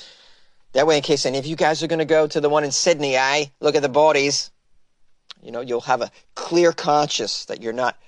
That 0.72 0.86
way, 0.86 0.96
in 0.96 1.02
case 1.02 1.26
any 1.26 1.38
of 1.38 1.46
you 1.46 1.56
guys 1.56 1.82
are 1.82 1.88
going 1.88 1.98
to 1.98 2.04
go 2.04 2.26
to 2.26 2.40
the 2.40 2.50
one 2.50 2.62
in 2.62 2.70
Sydney, 2.70 3.16
I 3.16 3.50
look 3.60 3.74
at 3.74 3.82
the 3.82 3.88
bodies. 3.88 4.50
You 5.42 5.50
know, 5.50 5.62
you'll 5.62 5.80
have 5.80 6.02
a 6.02 6.12
clear 6.34 6.72
conscience 6.72 7.46
that 7.46 7.62
you're 7.62 7.72
not 7.72 7.98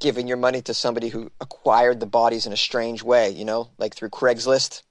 giving 0.00 0.26
your 0.26 0.36
money 0.36 0.60
to 0.62 0.74
somebody 0.74 1.08
who 1.08 1.30
acquired 1.40 2.00
the 2.00 2.06
bodies 2.06 2.46
in 2.46 2.52
a 2.52 2.56
strange 2.56 3.02
way, 3.02 3.30
you 3.30 3.44
know, 3.44 3.70
like 3.78 3.94
through 3.94 4.10
Craigslist. 4.10 4.82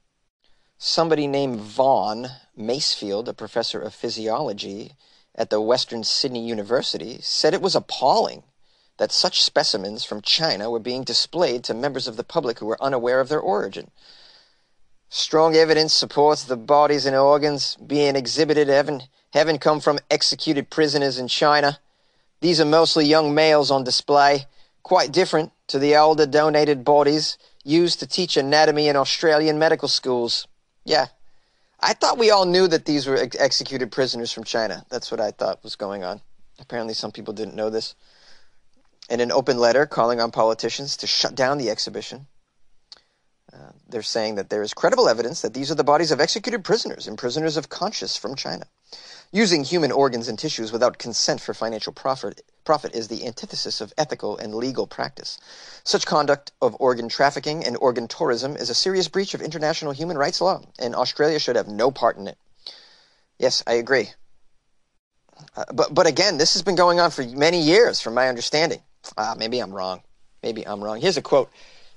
Somebody 0.78 1.28
named 1.28 1.60
Vaughan 1.60 2.30
Macefield, 2.58 3.28
a 3.28 3.34
professor 3.34 3.82
of 3.82 3.94
physiology 3.94 4.94
at 5.36 5.50
the 5.50 5.60
Western 5.60 6.04
Sydney 6.04 6.48
University, 6.48 7.20
said 7.22 7.54
it 7.54 7.62
was 7.62 7.76
appalling 7.76 8.44
that 9.00 9.14
such 9.14 9.42
specimens 9.42 10.04
from 10.04 10.22
China 10.22 10.70
were 10.70 10.80
being 10.80 11.06
displayed 11.06 11.64
to 11.64 11.74
members 11.74 12.06
of 12.06 12.18
the 12.18 12.24
public 12.24 12.60
who 12.60 12.66
were 12.66 12.84
unaware 12.84 13.22
of 13.22 13.30
their 13.30 13.40
origin. 13.40 13.90
Strong 15.08 15.56
evidence 15.56 15.94
supports 15.94 16.44
the 16.44 16.58
bodies 16.58 17.06
and 17.06 17.16
organs 17.16 17.78
being 17.78 18.18
exhibited 18.18 18.68
haven't 19.32 19.62
come 19.62 19.80
from 19.80 20.00
executed 20.12 20.70
prisoners 20.70 21.18
in 21.18 21.30
China. 21.30 21.80
These 22.42 22.60
are 22.60 22.66
mostly 22.66 23.06
young 23.06 23.34
males 23.34 23.72
on 23.72 23.86
display, 23.86 24.46
quite 24.84 25.14
different 25.14 25.54
to 25.68 25.80
the 25.80 25.96
older 25.96 26.26
donated 26.26 26.84
bodies 26.84 27.38
used 27.64 28.00
to 28.00 28.08
teach 28.08 28.36
anatomy 28.36 28.90
in 28.90 28.98
Australian 28.98 29.58
medical 29.58 29.88
schools. 29.88 30.46
Yeah. 30.84 31.08
I 31.80 31.94
thought 31.94 32.18
we 32.18 32.32
all 32.32 32.46
knew 32.46 32.68
that 32.68 32.84
these 32.84 33.08
were 33.08 33.16
ex- 33.16 33.38
executed 33.40 33.94
prisoners 33.94 34.34
from 34.34 34.44
China. 34.44 34.86
That's 34.90 35.10
what 35.10 35.22
I 35.22 35.32
thought 35.32 35.64
was 35.64 35.78
going 35.78 36.04
on. 36.04 36.20
Apparently, 36.60 36.94
some 36.94 37.14
people 37.14 37.34
didn't 37.34 37.56
know 37.56 37.70
this 37.70 37.96
in 39.10 39.20
an 39.20 39.32
open 39.32 39.58
letter 39.58 39.86
calling 39.86 40.22
on 40.22 40.32
politicians 40.32 40.98
to 40.98 41.08
shut 41.08 41.36
down 41.36 41.58
the 41.58 41.70
exhibition. 41.70 42.28
Uh, 43.52 43.72
they're 43.88 44.04
saying 44.04 44.36
that 44.36 44.50
there 44.50 44.62
is 44.62 44.74
credible 44.74 45.10
evidence 45.10 45.42
that 45.42 45.54
these 45.54 45.72
are 45.72 45.76
the 45.76 45.84
bodies 45.84 46.12
of 46.12 46.22
executed 46.22 46.64
prisoners 46.64 47.08
and 47.08 47.18
prisoners 47.18 47.58
of 47.58 47.70
conscience 47.70 48.16
from 48.16 48.36
China. 48.36 48.66
Using 49.32 49.64
human 49.64 49.92
organs 49.92 50.28
and 50.28 50.38
tissues 50.38 50.72
without 50.72 50.98
consent 50.98 51.42
for 51.42 51.54
financial 51.54 51.94
profit, 51.94 52.42
profit 52.64 52.96
is 52.96 53.08
the 53.08 53.26
antithesis 53.26 53.82
of 53.82 53.94
ethical 53.98 54.38
and 54.38 54.56
legal 54.56 54.88
practice. 54.88 55.40
Such 55.84 56.06
conduct 56.06 56.52
of 56.62 56.76
organ 56.80 57.10
trafficking 57.10 57.64
and 57.64 57.78
organ 57.78 58.08
tourism 58.08 58.56
is 58.56 58.70
a 58.70 58.76
serious 58.76 59.08
breach 59.08 59.34
of 59.34 59.42
international 59.42 59.92
human 59.92 60.18
rights 60.18 60.42
law, 60.42 60.62
and 60.80 60.96
Australia 60.96 61.40
should 61.40 61.56
have 61.56 61.68
no 61.68 61.92
part 61.92 62.18
in 62.18 62.28
it. 62.28 62.38
Yes, 63.38 63.64
I 63.66 63.74
agree. 63.74 64.10
Uh, 65.56 65.66
but, 65.74 65.94
but 65.94 66.08
again, 66.08 66.38
this 66.38 66.54
has 66.54 66.64
been 66.64 66.76
going 66.76 67.00
on 67.00 67.12
for 67.12 67.24
many 67.24 67.62
years, 67.62 68.02
from 68.02 68.14
my 68.14 68.30
understanding. 68.30 68.82
Ah, 69.18 69.36
maybe 69.38 69.60
I'm 69.60 69.72
wrong. 69.72 70.02
Maybe 70.44 70.66
I'm 70.66 70.84
wrong. 70.84 71.02
Here's 71.02 71.18
a 71.18 71.22
quote 71.22 71.52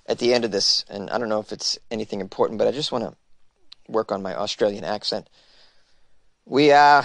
at 0.07 0.19
the 0.19 0.35
end 0.35 0.45
of 0.45 0.51
this, 0.51 0.85
and 0.89 1.11
I 1.11 1.19
don't 1.19 1.29
know 1.29 1.41
if 1.41 1.53
it's 1.53 1.79
anything 1.91 2.21
important, 2.21 2.59
but 2.59 2.67
I 2.67 2.73
just 2.73 2.93
want 2.93 3.05
to 3.05 3.17
work 3.89 4.11
on 4.11 4.23
my 4.23 4.35
Australian 4.35 4.85
accent. 4.85 5.29
We 6.45 6.73
are 6.73 7.05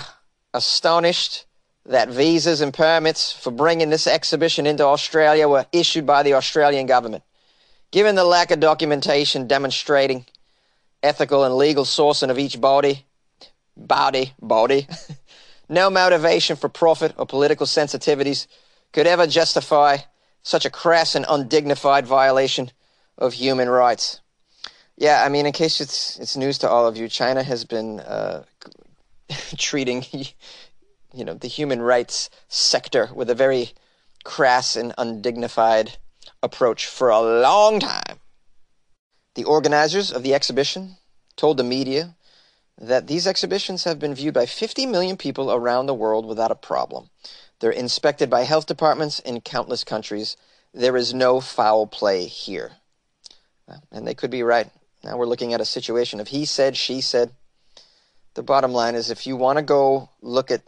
astonished 0.53 1.45
that 1.85 2.09
visas 2.09 2.61
and 2.61 2.73
permits 2.73 3.31
for 3.31 3.51
bringing 3.51 3.89
this 3.89 4.07
exhibition 4.07 4.65
into 4.65 4.83
Australia 4.83 5.47
were 5.47 5.65
issued 5.71 6.05
by 6.05 6.23
the 6.23 6.33
Australian 6.33 6.85
government. 6.85 7.23
Given 7.91 8.15
the 8.15 8.25
lack 8.25 8.51
of 8.51 8.59
documentation 8.59 9.47
demonstrating 9.47 10.25
ethical 11.01 11.45
and 11.45 11.55
legal 11.55 11.85
sourcing 11.85 12.29
of 12.29 12.39
each 12.39 12.59
body, 12.59 13.05
body, 13.77 14.33
body, 14.41 14.87
no 15.69 15.89
motivation 15.89 16.57
for 16.57 16.67
profit 16.67 17.13
or 17.17 17.25
political 17.25 17.65
sensitivities, 17.65 18.47
could 18.93 19.07
ever 19.07 19.27
justify 19.27 19.97
such 20.43 20.65
a 20.65 20.69
crass 20.69 21.15
and 21.15 21.25
undignified 21.27 22.07
violation 22.07 22.71
of 23.17 23.33
human 23.33 23.69
rights. 23.69 24.21
Yeah, 24.97 25.23
I 25.23 25.29
mean, 25.29 25.45
in 25.45 25.51
case 25.51 25.79
it's 25.81 26.17
it's 26.19 26.35
news 26.35 26.57
to 26.59 26.69
all 26.69 26.87
of 26.87 26.97
you, 26.97 27.07
China 27.07 27.43
has 27.43 27.65
been 27.65 27.99
uh, 27.99 28.43
treating, 29.57 30.05
you 31.13 31.25
know, 31.25 31.35
the 31.35 31.47
human 31.47 31.81
rights 31.81 32.29
sector 32.47 33.09
with 33.13 33.29
a 33.29 33.35
very 33.35 33.71
crass 34.23 34.75
and 34.75 34.93
undignified 34.97 35.97
approach 36.41 36.85
for 36.85 37.09
a 37.09 37.21
long 37.21 37.79
time. 37.79 38.19
The 39.35 39.43
organizers 39.43 40.11
of 40.11 40.23
the 40.23 40.33
exhibition 40.33 40.97
told 41.35 41.57
the 41.57 41.63
media 41.63 42.15
that 42.79 43.07
these 43.07 43.27
exhibitions 43.27 43.83
have 43.83 43.99
been 43.99 44.15
viewed 44.15 44.33
by 44.33 44.45
50 44.45 44.85
million 44.85 45.17
people 45.17 45.51
around 45.51 45.85
the 45.85 45.93
world 45.93 46.25
without 46.25 46.51
a 46.51 46.55
problem. 46.55 47.09
They're 47.59 47.71
inspected 47.71 48.29
by 48.29 48.43
health 48.43 48.65
departments 48.65 49.19
in 49.19 49.41
countless 49.41 49.83
countries. 49.83 50.37
There 50.73 50.97
is 50.97 51.13
no 51.13 51.41
foul 51.41 51.87
play 51.87 52.25
here. 52.25 52.73
Uh, 53.67 53.77
and 53.91 54.07
they 54.07 54.13
could 54.13 54.31
be 54.31 54.43
right. 54.43 54.69
Now 55.03 55.17
we're 55.17 55.25
looking 55.25 55.53
at 55.53 55.61
a 55.61 55.65
situation 55.65 56.19
of 56.19 56.27
he 56.27 56.45
said, 56.45 56.77
she 56.77 57.01
said. 57.01 57.31
The 58.35 58.43
bottom 58.43 58.71
line 58.71 58.95
is 58.95 59.09
if 59.09 59.25
you 59.25 59.35
want 59.35 59.57
to 59.57 59.63
go 59.63 60.09
look 60.21 60.51
at 60.51 60.61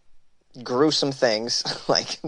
gruesome 0.63 1.11
things 1.11 1.63
like 1.87 2.19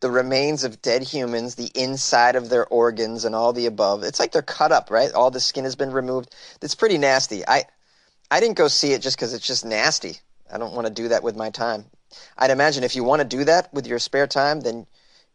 the 0.00 0.10
remains 0.10 0.64
of 0.64 0.82
dead 0.82 1.02
humans, 1.02 1.54
the 1.54 1.70
inside 1.74 2.36
of 2.36 2.48
their 2.48 2.66
organs, 2.66 3.24
and 3.24 3.34
all 3.34 3.52
the 3.52 3.66
above. 3.66 4.02
It's 4.02 4.20
like 4.20 4.32
they're 4.32 4.42
cut 4.42 4.72
up, 4.72 4.90
right? 4.90 5.12
All 5.12 5.30
the 5.30 5.40
skin 5.40 5.64
has 5.64 5.76
been 5.76 5.92
removed. 5.92 6.34
It's 6.60 6.74
pretty 6.74 6.98
nasty. 6.98 7.46
I 7.46 7.64
I 8.30 8.40
didn't 8.40 8.56
go 8.56 8.68
see 8.68 8.92
it 8.92 9.00
just 9.00 9.16
because 9.16 9.32
it's 9.32 9.46
just 9.46 9.64
nasty. 9.64 10.18
I 10.52 10.58
don't 10.58 10.74
want 10.74 10.86
to 10.86 10.92
do 10.92 11.08
that 11.08 11.22
with 11.22 11.36
my 11.36 11.50
time. 11.50 11.86
I'd 12.38 12.50
imagine 12.50 12.84
if 12.84 12.96
you 12.96 13.04
want 13.04 13.20
to 13.20 13.28
do 13.28 13.44
that 13.44 13.72
with 13.72 13.86
your 13.86 13.98
spare 13.98 14.26
time, 14.26 14.60
then 14.60 14.86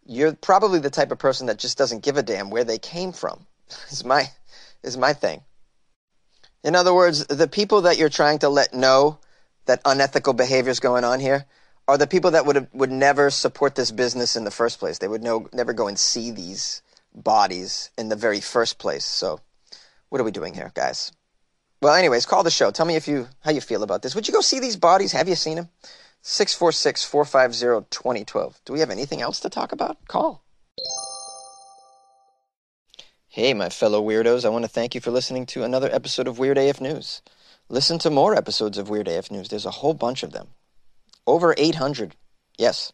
you're 0.06 0.34
probably 0.34 0.80
the 0.80 0.90
type 0.90 1.12
of 1.12 1.20
person 1.20 1.48
that 1.48 1.60
just 1.60 1.78
doesn't 1.78 2.04
give 2.04 2.18
a 2.18 2.24
damn 2.24 2.50
where 2.50 2.64
they 2.64 2.78
came 2.78 3.12
from. 3.12 3.46
is 3.92 4.04
my 4.04 4.32
is 4.84 4.98
my 4.98 5.14
thing. 5.14 5.42
In 6.64 6.76
other 6.76 6.94
words, 6.94 7.26
the 7.28 7.48
people 7.48 7.82
that 7.82 7.98
you're 7.98 8.10
trying 8.10 8.40
to 8.40 8.50
let 8.50 8.74
know 8.74 9.20
that 9.66 9.82
unethical 9.86 10.34
behavior 10.34 10.72
is 10.72 10.80
going 10.80 11.04
on 11.04 11.20
here 11.20 11.46
are 11.88 11.98
the 11.98 12.08
people 12.08 12.32
that 12.32 12.46
would 12.46 12.68
would 12.74 12.92
never 12.92 13.30
support 13.30 13.76
this 13.76 13.92
business 13.92 14.36
in 14.36 14.44
the 14.44 14.52
first 14.52 14.80
place. 14.80 14.98
They 14.98 15.08
would 15.08 15.24
no, 15.24 15.48
never 15.54 15.74
go 15.74 15.88
and 15.88 15.98
see 15.98 16.32
these 16.32 16.82
bodies 17.14 17.90
in 17.98 18.10
the 18.10 18.16
very 18.16 18.42
first 18.42 18.78
place. 18.78 19.06
So, 19.06 19.40
what 20.10 20.20
are 20.22 20.24
we 20.24 20.32
doing 20.32 20.54
here, 20.54 20.72
guys? 20.74 21.12
Well, 21.82 21.94
anyways, 21.94 22.26
call 22.26 22.44
the 22.44 22.52
show. 22.52 22.72
Tell 22.72 22.86
me 22.86 22.96
if 22.96 23.08
you 23.08 23.28
how 23.42 23.52
you 23.52 23.62
feel 23.62 23.84
about 23.84 24.02
this. 24.02 24.16
Would 24.16 24.28
you 24.28 24.34
go 24.34 24.42
see 24.42 24.60
these 24.60 24.76
bodies? 24.76 25.12
Have 25.12 25.30
you 25.30 25.36
seen 25.36 25.58
them? 25.58 25.70
646-450-2012. 26.24 28.56
Do 28.66 28.74
we 28.74 28.80
have 28.80 28.90
anything 28.90 29.22
else 29.22 29.40
to 29.42 29.50
talk 29.50 29.72
about? 29.72 29.98
Call. 30.08 30.44
Hey, 33.28 33.54
my 33.54 33.70
fellow 33.70 34.04
weirdos, 34.04 34.46
I 34.46 34.50
want 34.50 34.66
to 34.66 34.70
thank 34.70 34.96
you 34.96 35.02
for 35.02 35.12
listening 35.12 35.46
to 35.48 35.64
another 35.64 35.94
episode 35.94 36.28
of 36.28 36.40
Weird 36.40 36.58
AF 36.58 36.82
News. 36.82 37.22
Listen 37.70 38.00
to 38.00 38.10
more 38.10 38.34
episodes 38.34 38.78
of 38.78 38.90
Weird 38.90 39.08
AF 39.08 39.30
News. 39.30 39.50
There's 39.50 39.66
a 39.66 39.72
whole 39.72 39.94
bunch 39.94 40.24
of 40.24 40.32
them. 40.32 40.48
Over 41.28 41.54
800. 41.58 42.16
Yes. 42.58 42.92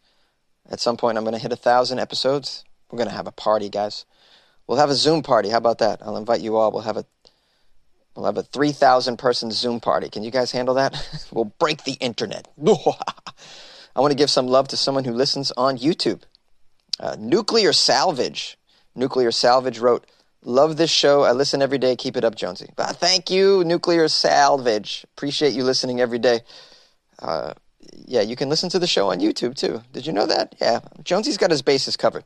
At 0.70 0.80
some 0.80 0.98
point, 0.98 1.18
I'm 1.18 1.24
going 1.24 1.36
to 1.36 1.42
hit 1.42 1.54
a 1.54 1.56
thousand 1.56 2.00
episodes. 2.00 2.64
We're 2.92 2.98
going 2.98 3.10
to 3.10 3.16
have 3.16 3.28
a 3.28 3.32
party, 3.32 3.70
guys. 3.70 4.06
We'll 4.68 4.80
have 4.80 4.90
a 4.90 4.96
Zoom 4.96 5.24
party. 5.24 5.50
How 5.50 5.58
about 5.58 5.78
that? 5.80 6.02
I'll 6.02 6.18
invite 6.18 6.42
you 6.42 6.56
all. 6.56 6.72
We'll 6.72 6.82
have 6.82 6.98
a 6.98 7.06
we'll 8.16 8.26
have 8.26 8.38
a 8.38 8.44
3,000 8.44 9.18
person 9.18 9.52
Zoom 9.52 9.80
party. 9.80 10.10
Can 10.10 10.24
you 10.24 10.32
guys 10.32 10.52
handle 10.52 10.76
that? 10.76 11.28
we'll 11.32 11.54
break 11.60 11.84
the 11.84 11.94
internet. 11.94 12.48
I 13.96 14.02
want 14.02 14.12
to 14.12 14.18
give 14.18 14.30
some 14.30 14.48
love 14.48 14.68
to 14.70 14.78
someone 14.78 15.04
who 15.04 15.14
listens 15.14 15.52
on 15.52 15.78
YouTube. 15.78 16.24
Uh, 17.00 17.16
Nuclear 17.20 17.74
Salvage. 17.74 18.58
Nuclear 18.96 19.32
Salvage 19.32 19.80
wrote, 19.80 20.06
Love 20.46 20.76
this 20.76 20.92
show. 20.92 21.24
I 21.24 21.32
listen 21.32 21.62
every 21.62 21.78
day. 21.78 21.96
Keep 21.96 22.18
it 22.18 22.26
up, 22.26 22.36
Jonesy. 22.36 22.70
Thank 22.78 23.30
you, 23.30 23.64
Nuclear 23.64 24.10
Salvage. 24.10 25.06
Appreciate 25.16 25.54
you 25.54 25.64
listening 25.64 26.02
every 26.02 26.20
day. 26.20 26.42
Uh, 27.20 27.54
yeah, 28.06 28.22
you 28.22 28.36
can 28.36 28.50
listen 28.50 28.70
to 28.70 28.80
the 28.80 28.88
show 28.88 29.10
on 29.10 29.20
YouTube 29.20 29.56
too. 29.56 29.82
Did 29.94 30.06
you 30.06 30.12
know 30.12 30.26
that? 30.26 30.56
Yeah, 30.60 30.80
Jonesy's 31.04 31.38
got 31.38 31.52
his 31.52 31.62
bases 31.62 31.96
covered. 31.96 32.26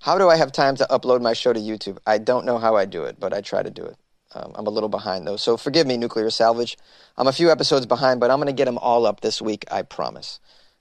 How 0.00 0.18
do 0.18 0.28
I 0.28 0.36
have 0.36 0.50
time 0.50 0.76
to 0.76 0.86
upload 0.90 1.20
my 1.20 1.32
show 1.32 1.52
to 1.52 1.60
YouTube? 1.60 1.98
I 2.06 2.18
don't 2.18 2.44
know 2.44 2.58
how 2.58 2.76
I 2.76 2.84
do 2.84 3.04
it, 3.04 3.20
but 3.20 3.32
I 3.32 3.40
try 3.42 3.62
to 3.62 3.70
do 3.70 3.84
it. 3.84 3.96
Um, 4.34 4.52
I'm 4.54 4.66
a 4.66 4.70
little 4.70 4.88
behind 4.88 5.26
though, 5.26 5.36
so 5.36 5.56
forgive 5.56 5.86
me, 5.86 5.96
Nuclear 5.96 6.30
Salvage. 6.30 6.78
I'm 7.16 7.26
a 7.26 7.32
few 7.32 7.50
episodes 7.50 7.86
behind, 7.86 8.20
but 8.20 8.30
I'm 8.30 8.38
going 8.38 8.46
to 8.46 8.52
get 8.52 8.66
them 8.66 8.78
all 8.78 9.06
up 9.06 9.20
this 9.20 9.42
week. 9.42 9.64
I 9.70 9.82
promise. 9.82 10.38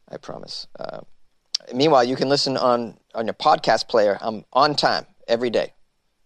I 0.07 0.17
promise. 0.17 0.67
Uh, 0.79 1.01
meanwhile, 1.73 2.03
you 2.03 2.15
can 2.15 2.29
listen 2.29 2.57
on 2.57 2.97
on 3.15 3.25
your 3.25 3.33
podcast 3.33 3.87
player. 3.87 4.17
I'm 4.21 4.45
on 4.53 4.75
time 4.75 5.05
every 5.27 5.49
day, 5.49 5.73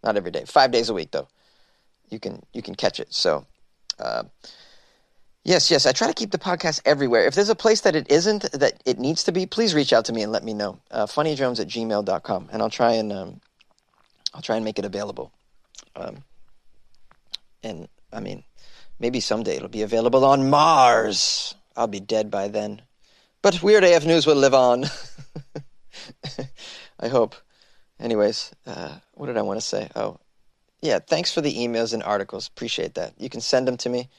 not 0.04 0.18
every 0.18 0.32
day, 0.32 0.44
five 0.46 0.72
days 0.72 0.90
a 0.90 0.94
week 0.94 1.12
though. 1.12 1.28
You 2.10 2.20
can 2.20 2.44
you 2.54 2.62
can 2.62 2.76
catch 2.76 3.00
it. 3.00 3.14
So. 3.14 3.46
Uh, 4.00 4.24
Yes, 5.46 5.70
yes. 5.70 5.86
I 5.86 5.92
try 5.92 6.08
to 6.08 6.14
keep 6.14 6.32
the 6.32 6.38
podcast 6.38 6.82
everywhere. 6.86 7.26
If 7.26 7.36
there's 7.36 7.50
a 7.50 7.56
place 7.56 7.82
that 7.82 7.98
it 7.98 8.10
isn't, 8.10 8.50
that 8.54 8.82
it 8.86 8.98
needs 8.98 9.26
to 9.26 9.34
be, 9.34 9.46
please 9.46 9.76
reach 9.76 9.92
out 9.92 10.06
to 10.06 10.14
me 10.14 10.22
and 10.24 10.32
let 10.32 10.44
me 10.44 10.54
know. 10.54 10.80
Uh, 10.90 11.06
funnyjones 11.06 11.60
at 11.60 11.68
gmail.com. 11.68 12.50
And 12.52 12.62
I'll 12.62 12.70
try 12.70 12.94
and, 12.94 13.12
um, 13.12 13.42
I'll 14.34 14.42
try 14.42 14.56
and 14.56 14.64
make 14.64 14.80
it 14.80 14.86
available. 14.86 15.34
Um, 15.98 16.24
and 17.64 17.88
I 18.12 18.20
mean, 18.20 18.44
maybe 19.00 19.20
someday 19.20 19.56
it'll 19.56 19.70
be 19.70 19.82
available 19.82 20.26
on 20.26 20.50
Mars. 20.50 21.56
I'll 21.76 21.88
be 21.88 22.00
dead 22.00 22.30
by 22.30 22.48
then. 22.48 22.82
But 23.42 23.64
Weird 23.64 23.84
AF 23.84 24.06
News 24.06 24.28
will 24.28 24.36
live 24.36 24.54
on. 24.54 24.86
I 27.00 27.08
hope. 27.08 27.36
Anyways, 28.00 28.52
uh, 28.66 28.98
what 29.14 29.28
did 29.28 29.38
I 29.38 29.42
want 29.42 29.60
to 29.60 29.66
say? 29.66 29.90
Oh, 29.96 30.20
yeah. 30.82 31.00
Thanks 31.00 31.34
for 31.34 31.42
the 31.42 31.54
emails 31.54 31.94
and 31.94 32.04
articles. 32.04 32.48
Appreciate 32.48 32.96
that. 32.96 33.14
You 33.18 33.30
can 33.30 33.42
send 33.42 33.68
them 33.68 33.78
to 33.78 33.90
me 33.90 34.10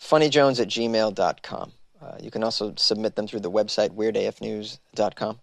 funnyjones 0.00 0.60
at 0.60 0.68
gmail.com. 0.68 1.72
Uh, 2.02 2.16
you 2.20 2.30
can 2.30 2.44
also 2.44 2.74
submit 2.76 3.16
them 3.16 3.26
through 3.26 3.40
the 3.40 3.50
website 3.50 3.90
weirdafnews.com. 3.90 5.40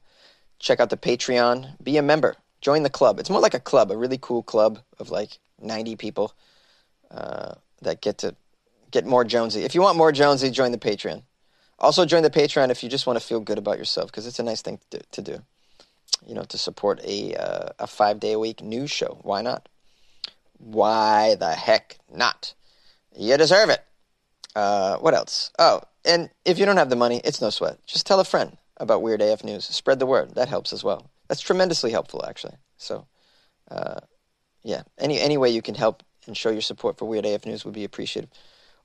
Check 0.59 0.79
out 0.79 0.89
the 0.89 0.97
Patreon. 0.97 1.81
Be 1.83 1.97
a 1.97 2.01
member. 2.03 2.35
Join 2.61 2.83
the 2.83 2.89
club. 2.89 3.19
It's 3.19 3.29
more 3.29 3.41
like 3.41 3.55
a 3.55 3.59
club, 3.59 3.91
a 3.91 3.97
really 3.97 4.19
cool 4.21 4.43
club 4.43 4.79
of 4.99 5.09
like 5.09 5.39
90 5.59 5.95
people 5.95 6.33
uh, 7.13 7.55
that 7.81 8.01
get 8.01 8.19
to 8.19 8.35
get 8.91 9.05
more 9.05 9.23
Jonesy. 9.23 9.63
If 9.63 9.75
you 9.75 9.81
want 9.81 9.97
more 9.97 10.11
Jonesy, 10.11 10.49
join 10.51 10.71
the 10.71 10.77
Patreon. 10.77 11.23
Also, 11.79 12.05
join 12.05 12.23
the 12.23 12.29
Patreon 12.29 12.69
if 12.69 12.83
you 12.83 12.89
just 12.89 13.07
want 13.07 13.19
to 13.19 13.25
feel 13.25 13.39
good 13.39 13.57
about 13.57 13.77
yourself 13.77 14.11
because 14.11 14.27
it's 14.27 14.39
a 14.39 14.43
nice 14.43 14.61
thing 14.61 14.79
to, 14.91 14.99
to, 15.11 15.21
do. 15.21 15.41
You 16.25 16.35
know, 16.35 16.43
to 16.43 16.57
support 16.57 17.01
a 17.03 17.33
uh, 17.35 17.69
a 17.79 17.87
five 17.87 18.19
day 18.19 18.33
a 18.33 18.39
week 18.39 18.61
news 18.61 18.91
show. 18.91 19.17
Why 19.23 19.41
not? 19.41 19.67
Why 20.57 21.35
the 21.35 21.53
heck 21.53 21.97
not? 22.13 22.53
You 23.17 23.35
deserve 23.37 23.69
it. 23.69 23.83
Uh, 24.55 24.97
what 24.97 25.13
else? 25.13 25.51
Oh, 25.57 25.81
and 26.05 26.29
if 26.45 26.59
you 26.59 26.65
don't 26.65 26.77
have 26.77 26.89
the 26.89 26.95
money, 26.95 27.21
it's 27.23 27.41
no 27.41 27.49
sweat. 27.49 27.79
Just 27.87 28.05
tell 28.05 28.19
a 28.19 28.25
friend 28.25 28.57
about 28.77 29.01
Weird 29.01 29.21
AF 29.21 29.43
News. 29.43 29.65
Spread 29.65 29.99
the 29.99 30.05
word. 30.05 30.35
That 30.35 30.49
helps 30.49 30.73
as 30.73 30.83
well. 30.83 31.09
That's 31.27 31.41
tremendously 31.41 31.91
helpful, 31.91 32.23
actually. 32.27 32.55
So, 32.77 33.07
uh, 33.69 34.01
yeah, 34.63 34.83
any 34.99 35.19
any 35.19 35.37
way 35.37 35.49
you 35.49 35.61
can 35.61 35.75
help 35.75 36.03
and 36.27 36.37
show 36.37 36.49
your 36.49 36.61
support 36.61 36.97
for 36.97 37.05
Weird 37.05 37.25
AF 37.25 37.45
News 37.45 37.65
would 37.65 37.73
be 37.73 37.83
appreciated. 37.83 38.29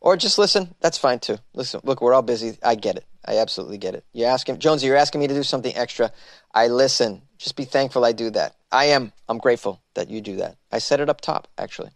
Or 0.00 0.16
just 0.16 0.38
listen. 0.38 0.74
That's 0.80 0.98
fine 0.98 1.18
too. 1.18 1.38
Listen, 1.54 1.80
look, 1.84 2.00
we're 2.00 2.14
all 2.14 2.22
busy. 2.22 2.58
I 2.62 2.74
get 2.74 2.96
it. 2.96 3.04
I 3.24 3.38
absolutely 3.38 3.78
get 3.78 3.94
it. 3.94 4.04
You're 4.12 4.28
asking 4.28 4.58
Jonesy, 4.58 4.86
you're 4.86 4.96
asking 4.96 5.20
me 5.20 5.26
to 5.26 5.34
do 5.34 5.42
something 5.42 5.74
extra. 5.74 6.12
I 6.54 6.68
listen. 6.68 7.22
Just 7.38 7.56
be 7.56 7.64
thankful 7.64 8.04
I 8.04 8.12
do 8.12 8.30
that. 8.30 8.54
I 8.70 8.86
am. 8.86 9.12
I'm 9.28 9.38
grateful 9.38 9.82
that 9.94 10.10
you 10.10 10.20
do 10.20 10.36
that. 10.36 10.56
I 10.70 10.78
set 10.78 11.00
it 11.00 11.08
up 11.08 11.20
top, 11.20 11.48
actually. 11.58 11.90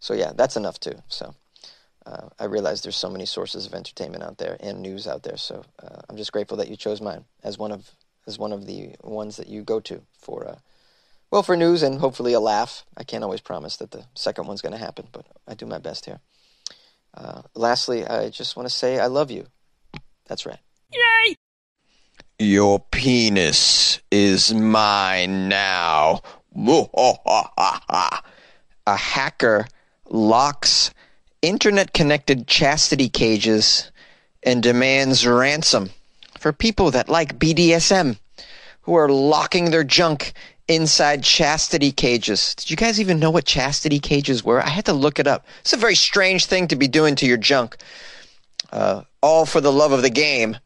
So 0.00 0.14
yeah, 0.14 0.32
that's 0.34 0.56
enough 0.56 0.80
too. 0.80 1.02
So 1.08 1.34
uh, 2.06 2.28
I 2.38 2.44
realize 2.44 2.82
there's 2.82 2.96
so 2.96 3.10
many 3.10 3.26
sources 3.26 3.66
of 3.66 3.74
entertainment 3.74 4.22
out 4.24 4.38
there 4.38 4.56
and 4.60 4.80
news 4.80 5.06
out 5.06 5.22
there. 5.22 5.36
So 5.36 5.64
uh, 5.82 6.00
I'm 6.08 6.16
just 6.16 6.32
grateful 6.32 6.56
that 6.58 6.68
you 6.68 6.76
chose 6.76 7.00
mine 7.00 7.24
as 7.42 7.58
one 7.58 7.72
of 7.72 7.90
as 8.26 8.38
one 8.38 8.52
of 8.52 8.66
the 8.66 8.94
ones 9.02 9.36
that 9.36 9.48
you 9.48 9.62
go 9.62 9.80
to 9.80 10.02
for 10.18 10.46
uh, 10.48 10.56
well 11.30 11.42
for 11.42 11.56
news 11.56 11.82
and 11.82 12.00
hopefully 12.00 12.32
a 12.32 12.40
laugh. 12.40 12.84
I 12.96 13.04
can't 13.04 13.24
always 13.24 13.40
promise 13.40 13.76
that 13.78 13.90
the 13.90 14.04
second 14.14 14.46
one's 14.46 14.62
going 14.62 14.72
to 14.72 14.78
happen, 14.78 15.08
but 15.12 15.26
I 15.46 15.54
do 15.54 15.66
my 15.66 15.78
best 15.78 16.04
here. 16.04 16.20
Uh, 17.14 17.42
lastly, 17.54 18.06
I 18.06 18.30
just 18.30 18.56
want 18.56 18.68
to 18.68 18.74
say 18.74 18.98
I 18.98 19.06
love 19.06 19.30
you. 19.30 19.46
That's 20.26 20.46
right. 20.46 20.58
Yay! 20.92 21.36
Your 22.38 22.80
penis 22.80 24.00
is 24.10 24.54
mine 24.54 25.48
now. 25.48 26.20
a 28.86 28.96
hacker 28.96 29.66
locks 30.08 30.90
internet 31.42 31.92
connected 31.92 32.46
chastity 32.46 33.08
cages 33.08 33.90
and 34.42 34.62
demands 34.62 35.26
ransom 35.26 35.90
for 36.38 36.52
people 36.52 36.90
that 36.90 37.08
like 37.08 37.38
BDSM 37.38 38.18
who 38.82 38.94
are 38.94 39.08
locking 39.08 39.70
their 39.70 39.84
junk 39.84 40.32
inside 40.68 41.24
chastity 41.24 41.90
cages. 41.90 42.54
Did 42.54 42.70
you 42.70 42.76
guys 42.76 43.00
even 43.00 43.18
know 43.18 43.30
what 43.30 43.46
chastity 43.46 43.98
cages 43.98 44.44
were? 44.44 44.62
I 44.62 44.68
had 44.68 44.84
to 44.84 44.92
look 44.92 45.18
it 45.18 45.26
up. 45.26 45.46
It's 45.60 45.72
a 45.72 45.78
very 45.78 45.94
strange 45.94 46.46
thing 46.46 46.68
to 46.68 46.76
be 46.76 46.86
doing 46.86 47.16
to 47.16 47.26
your 47.26 47.38
junk. 47.38 47.78
Uh, 48.70 49.02
all 49.22 49.46
for 49.46 49.60
the 49.60 49.72
love 49.72 49.92
of 49.92 50.02
the 50.02 50.10
game. 50.10 50.58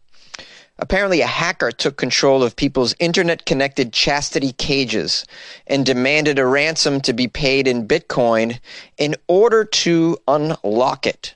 Apparently, 0.79 1.21
a 1.21 1.27
hacker 1.27 1.71
took 1.71 1.97
control 1.97 2.43
of 2.43 2.57
people's 2.57 2.95
internet 2.99 3.47
connected 3.47 3.93
chastity 3.93 4.53
cages 4.53 5.25
and 5.67 5.87
demanded 5.87 6.39
a 6.39 6.47
ransom 6.47 7.01
to 7.03 7.13
be 7.13 7.29
paid 7.29 7.69
in 7.69 7.87
Bitcoin 7.87 8.59
in 8.99 9.15
order 9.29 9.65
to 9.65 10.19
unlock 10.27 11.07
it. 11.07 11.35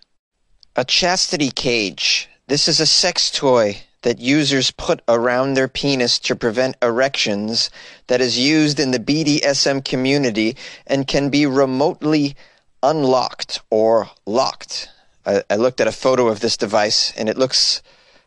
A 0.75 0.85
chastity 0.85 1.51
cage. 1.51 2.29
This 2.49 2.67
is 2.67 2.81
a 2.81 2.87
sex 2.87 3.31
toy 3.31 3.83
that 4.07 4.21
users 4.21 4.71
put 4.71 5.03
around 5.09 5.55
their 5.55 5.67
penis 5.67 6.21
to 6.21 6.37
prevent 6.37 6.77
erections 6.81 7.71
that 8.07 8.21
is 8.21 8.39
used 8.39 8.79
in 8.79 8.93
the 8.93 9.01
BDSM 9.01 9.85
community 9.85 10.57
and 10.87 11.09
can 11.09 11.29
be 11.29 11.45
remotely 11.45 12.37
unlocked 12.85 13.63
or 13.69 14.09
locked. 14.25 14.89
I, 15.27 15.43
I 15.51 15.57
looked 15.57 15.81
at 15.81 15.89
a 15.89 15.93
photo 15.93 16.29
of 16.29 16.39
this 16.39 16.57
device 16.57 17.13
and 17.17 17.29
it 17.29 17.37
looks 17.37 17.83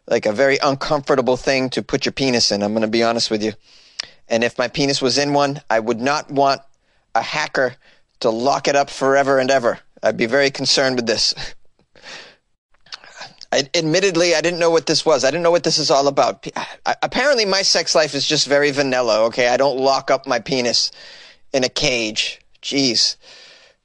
like 0.06 0.26
a 0.26 0.34
very 0.34 0.58
uncomfortable 0.62 1.38
thing 1.38 1.70
to 1.70 1.82
put 1.82 2.04
your 2.04 2.12
penis 2.12 2.52
in. 2.52 2.62
I'm 2.62 2.74
going 2.74 2.82
to 2.82 2.90
be 2.90 3.04
honest 3.04 3.32
with 3.32 3.42
you. 3.42 3.54
And 4.28 4.44
if 4.44 4.58
my 4.58 4.68
penis 4.68 5.02
was 5.02 5.18
in 5.18 5.32
one, 5.32 5.62
I 5.70 5.80
would 5.80 6.02
not 6.02 6.30
want 6.30 6.60
a 7.16 7.22
hacker 7.22 7.78
to 8.20 8.30
lock 8.30 8.68
it 8.68 8.76
up 8.76 8.90
forever 8.90 9.40
and 9.40 9.50
ever. 9.50 9.80
I'd 10.04 10.18
be 10.18 10.26
very 10.26 10.52
concerned 10.52 10.98
with 10.98 11.06
this. 11.06 11.34
I, 13.52 13.68
admittedly, 13.74 14.36
I 14.36 14.42
didn't 14.42 14.60
know 14.60 14.70
what 14.70 14.86
this 14.86 15.06
was. 15.06 15.24
I 15.24 15.32
didn't 15.32 15.44
know 15.44 15.52
what 15.52 15.64
this 15.64 15.80
is 15.80 15.90
all 15.90 16.08
about. 16.08 16.46
Apparently, 17.02 17.46
my 17.46 17.64
sex 17.64 17.96
life 17.96 18.14
is 18.14 18.28
just 18.28 18.48
very 18.48 18.72
vanilla. 18.72 19.26
Okay, 19.26 19.48
I 19.48 19.58
don't 19.58 19.80
lock 19.80 20.12
up 20.12 20.28
my 20.28 20.40
penis 20.40 20.92
in 21.52 21.64
a 21.64 21.70
cage. 21.70 22.42
Jeez. 22.62 23.16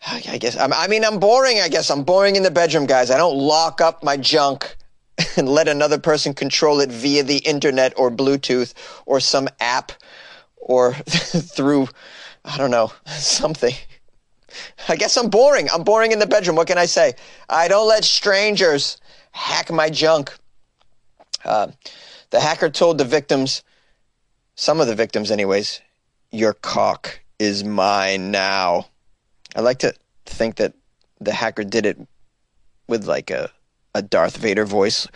I 0.06 0.36
guess 0.36 0.56
I 0.58 0.86
mean 0.86 1.02
I'm 1.02 1.18
boring. 1.18 1.60
I 1.60 1.68
guess 1.68 1.90
I'm 1.90 2.04
boring 2.04 2.36
in 2.36 2.42
the 2.42 2.50
bedroom, 2.50 2.84
guys. 2.84 3.10
I 3.10 3.16
don't 3.16 3.38
lock 3.38 3.80
up 3.80 4.04
my 4.04 4.18
junk 4.18 4.76
and 5.36 5.48
let 5.48 5.66
another 5.66 5.98
person 5.98 6.34
control 6.34 6.80
it 6.80 6.90
via 6.90 7.22
the 7.22 7.38
internet 7.38 7.94
or 7.96 8.10
Bluetooth 8.10 8.74
or 9.06 9.18
some 9.18 9.48
app 9.60 9.92
or 10.56 10.92
through 11.06 11.88
I 12.44 12.58
don't 12.58 12.70
know 12.70 12.92
something. 13.06 13.74
I 14.88 14.96
guess 14.96 15.16
I'm 15.16 15.30
boring. 15.30 15.68
I'm 15.70 15.84
boring 15.84 16.12
in 16.12 16.18
the 16.18 16.26
bedroom. 16.26 16.56
What 16.56 16.68
can 16.68 16.78
I 16.78 16.86
say? 16.86 17.14
I 17.48 17.66
don't 17.66 17.88
let 17.88 18.04
strangers 18.04 18.98
hack 19.34 19.70
my 19.70 19.90
junk. 19.90 20.32
Uh, 21.44 21.68
the 22.30 22.40
hacker 22.40 22.70
told 22.70 22.98
the 22.98 23.04
victims, 23.04 23.62
some 24.54 24.80
of 24.80 24.86
the 24.86 24.94
victims, 24.94 25.30
anyways, 25.30 25.80
your 26.30 26.54
cock 26.54 27.20
is 27.38 27.64
mine 27.64 28.30
now. 28.30 28.86
I 29.54 29.60
like 29.60 29.80
to 29.80 29.92
think 30.24 30.56
that 30.56 30.72
the 31.20 31.32
hacker 31.32 31.64
did 31.64 31.84
it 31.84 31.98
with 32.86 33.06
like 33.06 33.30
a, 33.30 33.50
a 33.94 34.02
Darth 34.02 34.36
Vader 34.36 34.64
voice. 34.64 35.06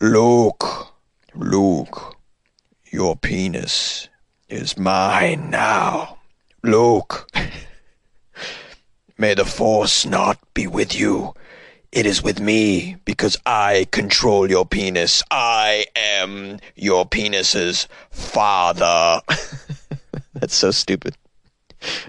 Luke, 0.00 0.94
Luke, 1.34 2.16
your 2.92 3.16
penis 3.16 4.08
is 4.48 4.78
mine 4.78 5.50
now. 5.50 6.18
Luke, 6.62 7.28
may 9.18 9.34
the 9.34 9.44
force 9.44 10.06
not 10.06 10.38
be 10.54 10.66
with 10.66 10.98
you. 10.98 11.34
It 11.90 12.06
is 12.06 12.22
with 12.22 12.40
me 12.40 12.96
because 13.04 13.36
I 13.44 13.86
control 13.90 14.48
your 14.48 14.64
penis. 14.64 15.22
I 15.30 15.86
am 15.96 16.60
your 16.76 17.04
penis's 17.06 17.88
father. 18.10 19.20
That's 20.34 20.54
so 20.54 20.70
stupid. 20.70 21.16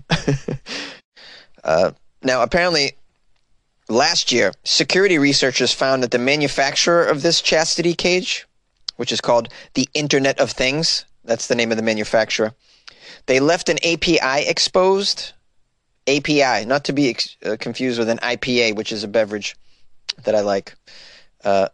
uh, 1.64 1.92
now, 2.24 2.44
apparently, 2.44 2.94
last 3.88 4.32
year, 4.32 4.52
security 4.64 5.18
researchers 5.18 5.74
found 5.74 6.04
that 6.04 6.12
the 6.12 6.20
manufacturer 6.20 7.06
of 7.06 7.22
this 7.22 7.42
chastity 7.42 7.94
cage, 7.94 8.46
which 8.98 9.12
is 9.12 9.22
called 9.22 9.50
the 9.74 9.88
Internet 9.94 10.40
of 10.40 10.52
Things, 10.52 11.06
that's 11.24 11.48
the 11.48 11.56
name 11.56 11.72
of 11.72 11.78
the 11.78 11.84
manufacturer, 11.84 12.54
they 13.28 13.40
left 13.40 13.70
an 13.70 13.78
API 13.86 14.48
exposed. 14.48 15.34
API, 16.18 16.66
not 16.66 16.86
to 16.86 16.94
be 16.94 17.10
ex- 17.10 17.38
uh, 17.46 17.58
confused 17.60 18.00
with 18.00 18.10
an 18.10 18.18
IPA, 18.20 18.76
which 18.76 18.92
is 18.92 19.04
a 19.04 19.08
beverage 19.08 19.56
that 20.24 20.36
I 20.36 20.42
like. 20.42 20.76
Uh, 21.44 21.70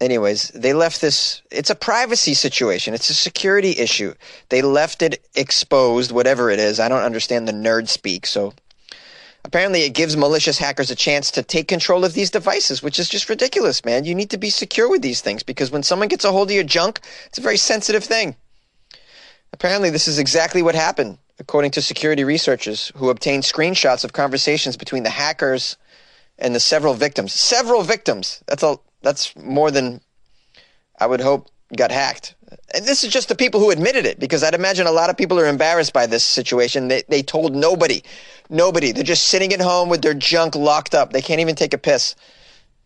anyways, 0.00 0.48
they 0.48 0.72
left 0.72 1.00
this. 1.00 1.42
It's 1.50 1.70
a 1.70 1.74
privacy 1.74 2.34
situation. 2.34 2.94
It's 2.94 3.10
a 3.10 3.14
security 3.14 3.78
issue. 3.78 4.14
They 4.48 4.62
left 4.62 5.02
it 5.02 5.26
exposed, 5.34 6.12
whatever 6.12 6.50
it 6.50 6.58
is. 6.58 6.80
I 6.80 6.88
don't 6.88 7.02
understand 7.02 7.48
the 7.48 7.52
nerd 7.52 7.88
speak. 7.88 8.26
So 8.26 8.52
apparently, 9.44 9.82
it 9.82 9.90
gives 9.94 10.16
malicious 10.16 10.58
hackers 10.58 10.90
a 10.90 10.96
chance 10.96 11.30
to 11.32 11.42
take 11.42 11.68
control 11.68 12.04
of 12.04 12.14
these 12.14 12.30
devices, 12.30 12.82
which 12.82 12.98
is 12.98 13.08
just 13.08 13.28
ridiculous, 13.28 13.84
man. 13.84 14.04
You 14.04 14.14
need 14.14 14.30
to 14.30 14.38
be 14.38 14.50
secure 14.50 14.88
with 14.90 15.02
these 15.02 15.20
things 15.20 15.42
because 15.42 15.70
when 15.70 15.82
someone 15.82 16.08
gets 16.08 16.24
a 16.24 16.32
hold 16.32 16.50
of 16.50 16.54
your 16.54 16.64
junk, 16.64 17.00
it's 17.26 17.38
a 17.38 17.42
very 17.42 17.56
sensitive 17.56 18.04
thing. 18.04 18.36
Apparently, 19.52 19.90
this 19.90 20.08
is 20.08 20.18
exactly 20.18 20.62
what 20.62 20.74
happened, 20.74 21.18
according 21.42 21.72
to 21.72 21.82
security 21.82 22.22
researchers 22.22 22.92
who 22.96 23.10
obtained 23.10 23.42
screenshots 23.42 24.04
of 24.04 24.12
conversations 24.12 24.76
between 24.76 25.02
the 25.02 25.10
hackers 25.10 25.76
and 26.38 26.54
the 26.54 26.60
several 26.60 26.94
victims. 26.94 27.32
Several 27.32 27.82
victims. 27.82 28.42
That's 28.46 28.62
a 28.62 28.78
that's 29.02 29.34
more 29.36 29.72
than 29.72 30.00
I 31.00 31.06
would 31.06 31.20
hope 31.20 31.50
got 31.76 31.90
hacked. 31.90 32.36
And 32.72 32.86
this 32.86 33.02
is 33.02 33.12
just 33.12 33.28
the 33.28 33.34
people 33.34 33.58
who 33.58 33.72
admitted 33.72 34.06
it, 34.06 34.20
because 34.20 34.44
I'd 34.44 34.54
imagine 34.54 34.86
a 34.86 34.92
lot 34.92 35.10
of 35.10 35.16
people 35.16 35.40
are 35.40 35.48
embarrassed 35.48 35.92
by 35.92 36.06
this 36.06 36.24
situation. 36.24 36.86
They 36.86 37.02
they 37.08 37.22
told 37.22 37.56
nobody, 37.56 38.02
nobody. 38.48 38.92
They're 38.92 39.02
just 39.02 39.26
sitting 39.26 39.52
at 39.52 39.60
home 39.60 39.88
with 39.88 40.00
their 40.00 40.14
junk 40.14 40.54
locked 40.54 40.94
up. 40.94 41.12
They 41.12 41.22
can't 41.22 41.40
even 41.40 41.56
take 41.56 41.74
a 41.74 41.78
piss 41.78 42.14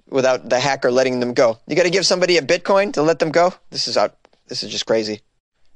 without 0.09 0.49
the 0.49 0.61
hacker 0.61 0.90
letting 0.90 1.21
them 1.21 1.35
go. 1.35 1.59
You 1.66 1.77
got 1.77 1.83
to 1.83 1.90
give 1.90 2.07
somebody 2.07 2.38
a 2.38 2.42
Bitcoin 2.42 2.95
to 2.95 3.03
let 3.03 3.19
them 3.19 3.33
go. 3.33 3.53
This 3.69 3.87
is 3.87 3.99
out. 3.99 4.16
This 4.47 4.62
is 4.62 4.71
just 4.71 4.87
crazy. 4.87 5.21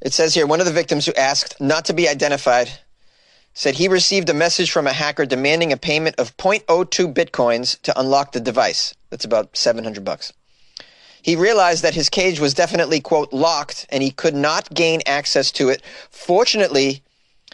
It 0.01 0.13
says 0.13 0.35
here 0.35 0.47
one 0.47 0.61
of 0.61 0.67
the 0.67 0.73
victims 0.73 1.07
who 1.07 1.13
asked 1.15 1.61
not 1.61 1.85
to 1.87 1.93
be 1.93 2.09
identified 2.09 2.71
said 3.53 3.75
he 3.75 3.89
received 3.89 4.29
a 4.29 4.35
message 4.35 4.71
from 4.71 4.87
a 4.87 4.93
hacker 4.93 5.27
demanding 5.27 5.73
a 5.73 5.77
payment 5.77 6.17
of 6.19 6.37
0.02 6.37 7.13
bitcoins 7.13 7.81
to 7.83 7.99
unlock 7.99 8.33
the 8.33 8.41
device. 8.41 8.95
That's 9.11 9.25
about 9.25 9.57
700 9.57 10.05
bucks. 10.05 10.33
He 11.23 11.37
realized 11.37 11.83
that 11.83 11.95
his 11.95 12.09
cage 12.09 12.41
was 12.41 12.55
definitely, 12.55 13.01
quote, 13.01 13.33
locked 13.33 13.87
and 13.91 14.03
he 14.03 14.11
could 14.11 14.35
not 14.35 14.73
gain 14.73 15.01
access 15.05 15.51
to 15.53 15.69
it. 15.69 15.83
Fortunately, 16.11 17.03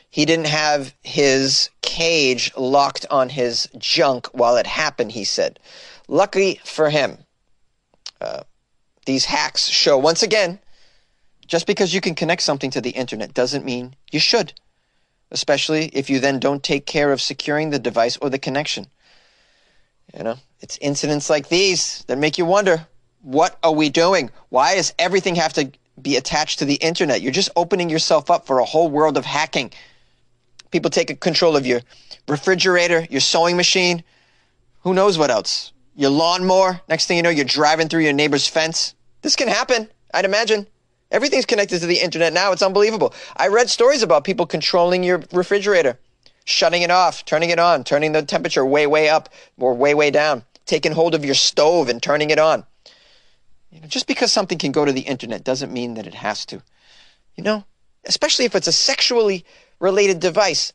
he 0.09 0.25
didn't 0.25 0.47
have 0.47 0.95
his 1.03 1.71
cage 1.83 2.53
locked 2.57 3.07
on 3.11 3.31
his 3.31 3.69
junk 3.77 4.29
while 4.29 4.57
it 4.57 4.67
happened, 4.67 5.13
he 5.13 5.25
said. 5.25 5.59
Lucky 6.07 6.61
for 6.65 6.91
him, 6.91 7.19
uh, 8.21 8.43
these 9.07 9.25
hacks 9.25 9.69
show 9.69 9.99
once 9.99 10.23
again 10.23 10.61
just 11.47 11.67
because 11.67 11.95
you 11.95 12.01
can 12.01 12.15
connect 12.15 12.43
something 12.43 12.71
to 12.71 12.81
the 12.81 12.91
internet 12.91 13.35
doesn't 13.35 13.65
mean 13.65 13.95
you 14.11 14.21
should 14.21 14.53
especially 15.31 15.87
if 15.87 16.09
you 16.09 16.21
then 16.21 16.39
don't 16.39 16.63
take 16.63 16.87
care 16.87 17.13
of 17.13 17.21
securing 17.21 17.71
the 17.71 17.79
device 17.79 18.17
or 18.19 18.31
the 18.31 18.39
connection. 18.39 18.87
You 20.17 20.25
know, 20.25 20.37
it's 20.61 20.79
incidents 20.79 21.29
like 21.29 21.49
these 21.49 22.05
that 22.07 22.19
make 22.19 22.39
you 22.39 22.45
wonder 22.45 22.87
what 23.23 23.59
are 23.63 23.73
we 23.73 23.89
doing? 23.89 24.31
Why 24.51 24.77
does 24.77 24.95
everything 24.99 25.35
have 25.35 25.53
to 25.55 25.73
be 26.01 26.17
attached 26.17 26.61
to 26.61 26.65
the 26.65 26.75
internet? 26.75 27.23
You're 27.23 27.33
just 27.33 27.51
opening 27.57 27.91
yourself 27.91 28.31
up 28.31 28.47
for 28.47 28.61
a 28.61 28.65
whole 28.65 28.89
world 28.89 29.17
of 29.17 29.25
hacking. 29.25 29.73
People 30.71 30.91
take 30.91 31.21
control 31.21 31.57
of 31.57 31.67
your 31.67 31.81
refrigerator, 32.29 33.07
your 33.11 33.21
sewing 33.21 33.57
machine, 33.57 34.05
who 34.83 34.95
knows 34.95 35.19
what 35.19 35.31
else? 35.31 35.73
Your 35.97 36.11
lawnmower. 36.11 36.81
Next 36.89 37.07
thing 37.07 37.17
you 37.17 37.23
know, 37.25 37.31
you're 37.31 37.45
driving 37.45 37.89
through 37.89 38.03
your 38.03 38.13
neighbor's 38.13 38.47
fence. 38.47 38.95
This 39.23 39.35
can 39.35 39.49
happen, 39.49 39.89
I'd 40.15 40.25
imagine. 40.25 40.69
Everything's 41.11 41.47
connected 41.47 41.81
to 41.81 41.87
the 41.87 42.01
internet 42.01 42.33
now. 42.33 42.53
It's 42.53 42.63
unbelievable. 42.63 43.15
I 43.37 43.49
read 43.49 43.71
stories 43.71 44.03
about 44.03 44.25
people 44.25 44.47
controlling 44.47 45.05
your 45.05 45.23
refrigerator, 45.33 45.99
shutting 46.45 46.83
it 46.83 46.91
off, 46.91 47.25
turning 47.25 47.51
it 47.51 47.59
on, 47.59 47.85
turning 47.85 48.13
the 48.13 48.23
temperature 48.23 48.65
way, 48.67 48.87
way 48.87 49.09
up 49.09 49.29
or 49.59 49.75
way, 49.75 49.95
way 49.95 50.11
down, 50.11 50.45
taking 50.65 50.93
hold 50.93 51.15
of 51.15 51.25
your 51.25 51.35
stove 51.35 51.89
and 51.89 52.03
turning 52.03 52.31
it 52.31 52.39
on. 52.39 52.65
You 53.71 53.81
know, 53.81 53.87
just 53.87 54.07
because 54.07 54.33
something 54.33 54.59
can 54.59 54.73
go 54.73 54.85
to 54.85 54.93
the 54.93 55.03
internet 55.03 55.45
doesn't 55.45 55.73
mean 55.73 55.95
that 55.95 56.07
it 56.07 56.15
has 56.15 56.45
to. 56.47 56.63
You 57.37 57.45
know, 57.45 57.65
especially 58.05 58.47
if 58.47 58.55
it's 58.55 58.69
a 58.69 58.73
sexually 58.73 59.45
related 59.79 60.21
device. 60.21 60.73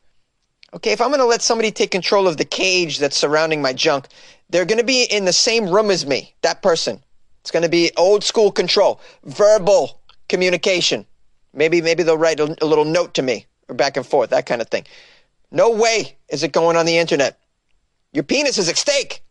Okay, 0.74 0.92
if 0.92 1.00
I'm 1.02 1.08
going 1.08 1.20
to 1.20 1.26
let 1.26 1.42
somebody 1.42 1.70
take 1.70 1.90
control 1.90 2.26
of 2.26 2.38
the 2.38 2.44
cage 2.46 2.98
that's 2.98 3.16
surrounding 3.16 3.60
my 3.60 3.74
junk, 3.74 4.08
they're 4.48 4.64
going 4.64 4.78
to 4.78 4.84
be 4.84 5.04
in 5.04 5.26
the 5.26 5.32
same 5.32 5.68
room 5.68 5.90
as 5.90 6.06
me, 6.06 6.34
that 6.40 6.62
person. 6.62 7.02
It's 7.40 7.50
going 7.50 7.64
to 7.64 7.68
be 7.68 7.90
old 7.96 8.22
school 8.22 8.52
control, 8.52 9.00
verbal 9.24 10.00
communication. 10.32 11.04
Maybe 11.52 11.82
maybe 11.82 12.02
they'll 12.02 12.16
write 12.16 12.40
a, 12.40 12.56
a 12.62 12.66
little 12.66 12.86
note 12.86 13.12
to 13.14 13.22
me 13.22 13.44
or 13.68 13.74
back 13.74 13.98
and 13.98 14.06
forth, 14.06 14.30
that 14.30 14.46
kind 14.46 14.62
of 14.62 14.68
thing. 14.68 14.86
No 15.50 15.70
way 15.70 16.16
is 16.30 16.42
it 16.42 16.52
going 16.52 16.78
on 16.78 16.86
the 16.86 16.96
internet. 16.96 17.38
Your 18.14 18.24
penis 18.24 18.56
is 18.56 18.70
at 18.70 18.78
stake. 18.78 19.22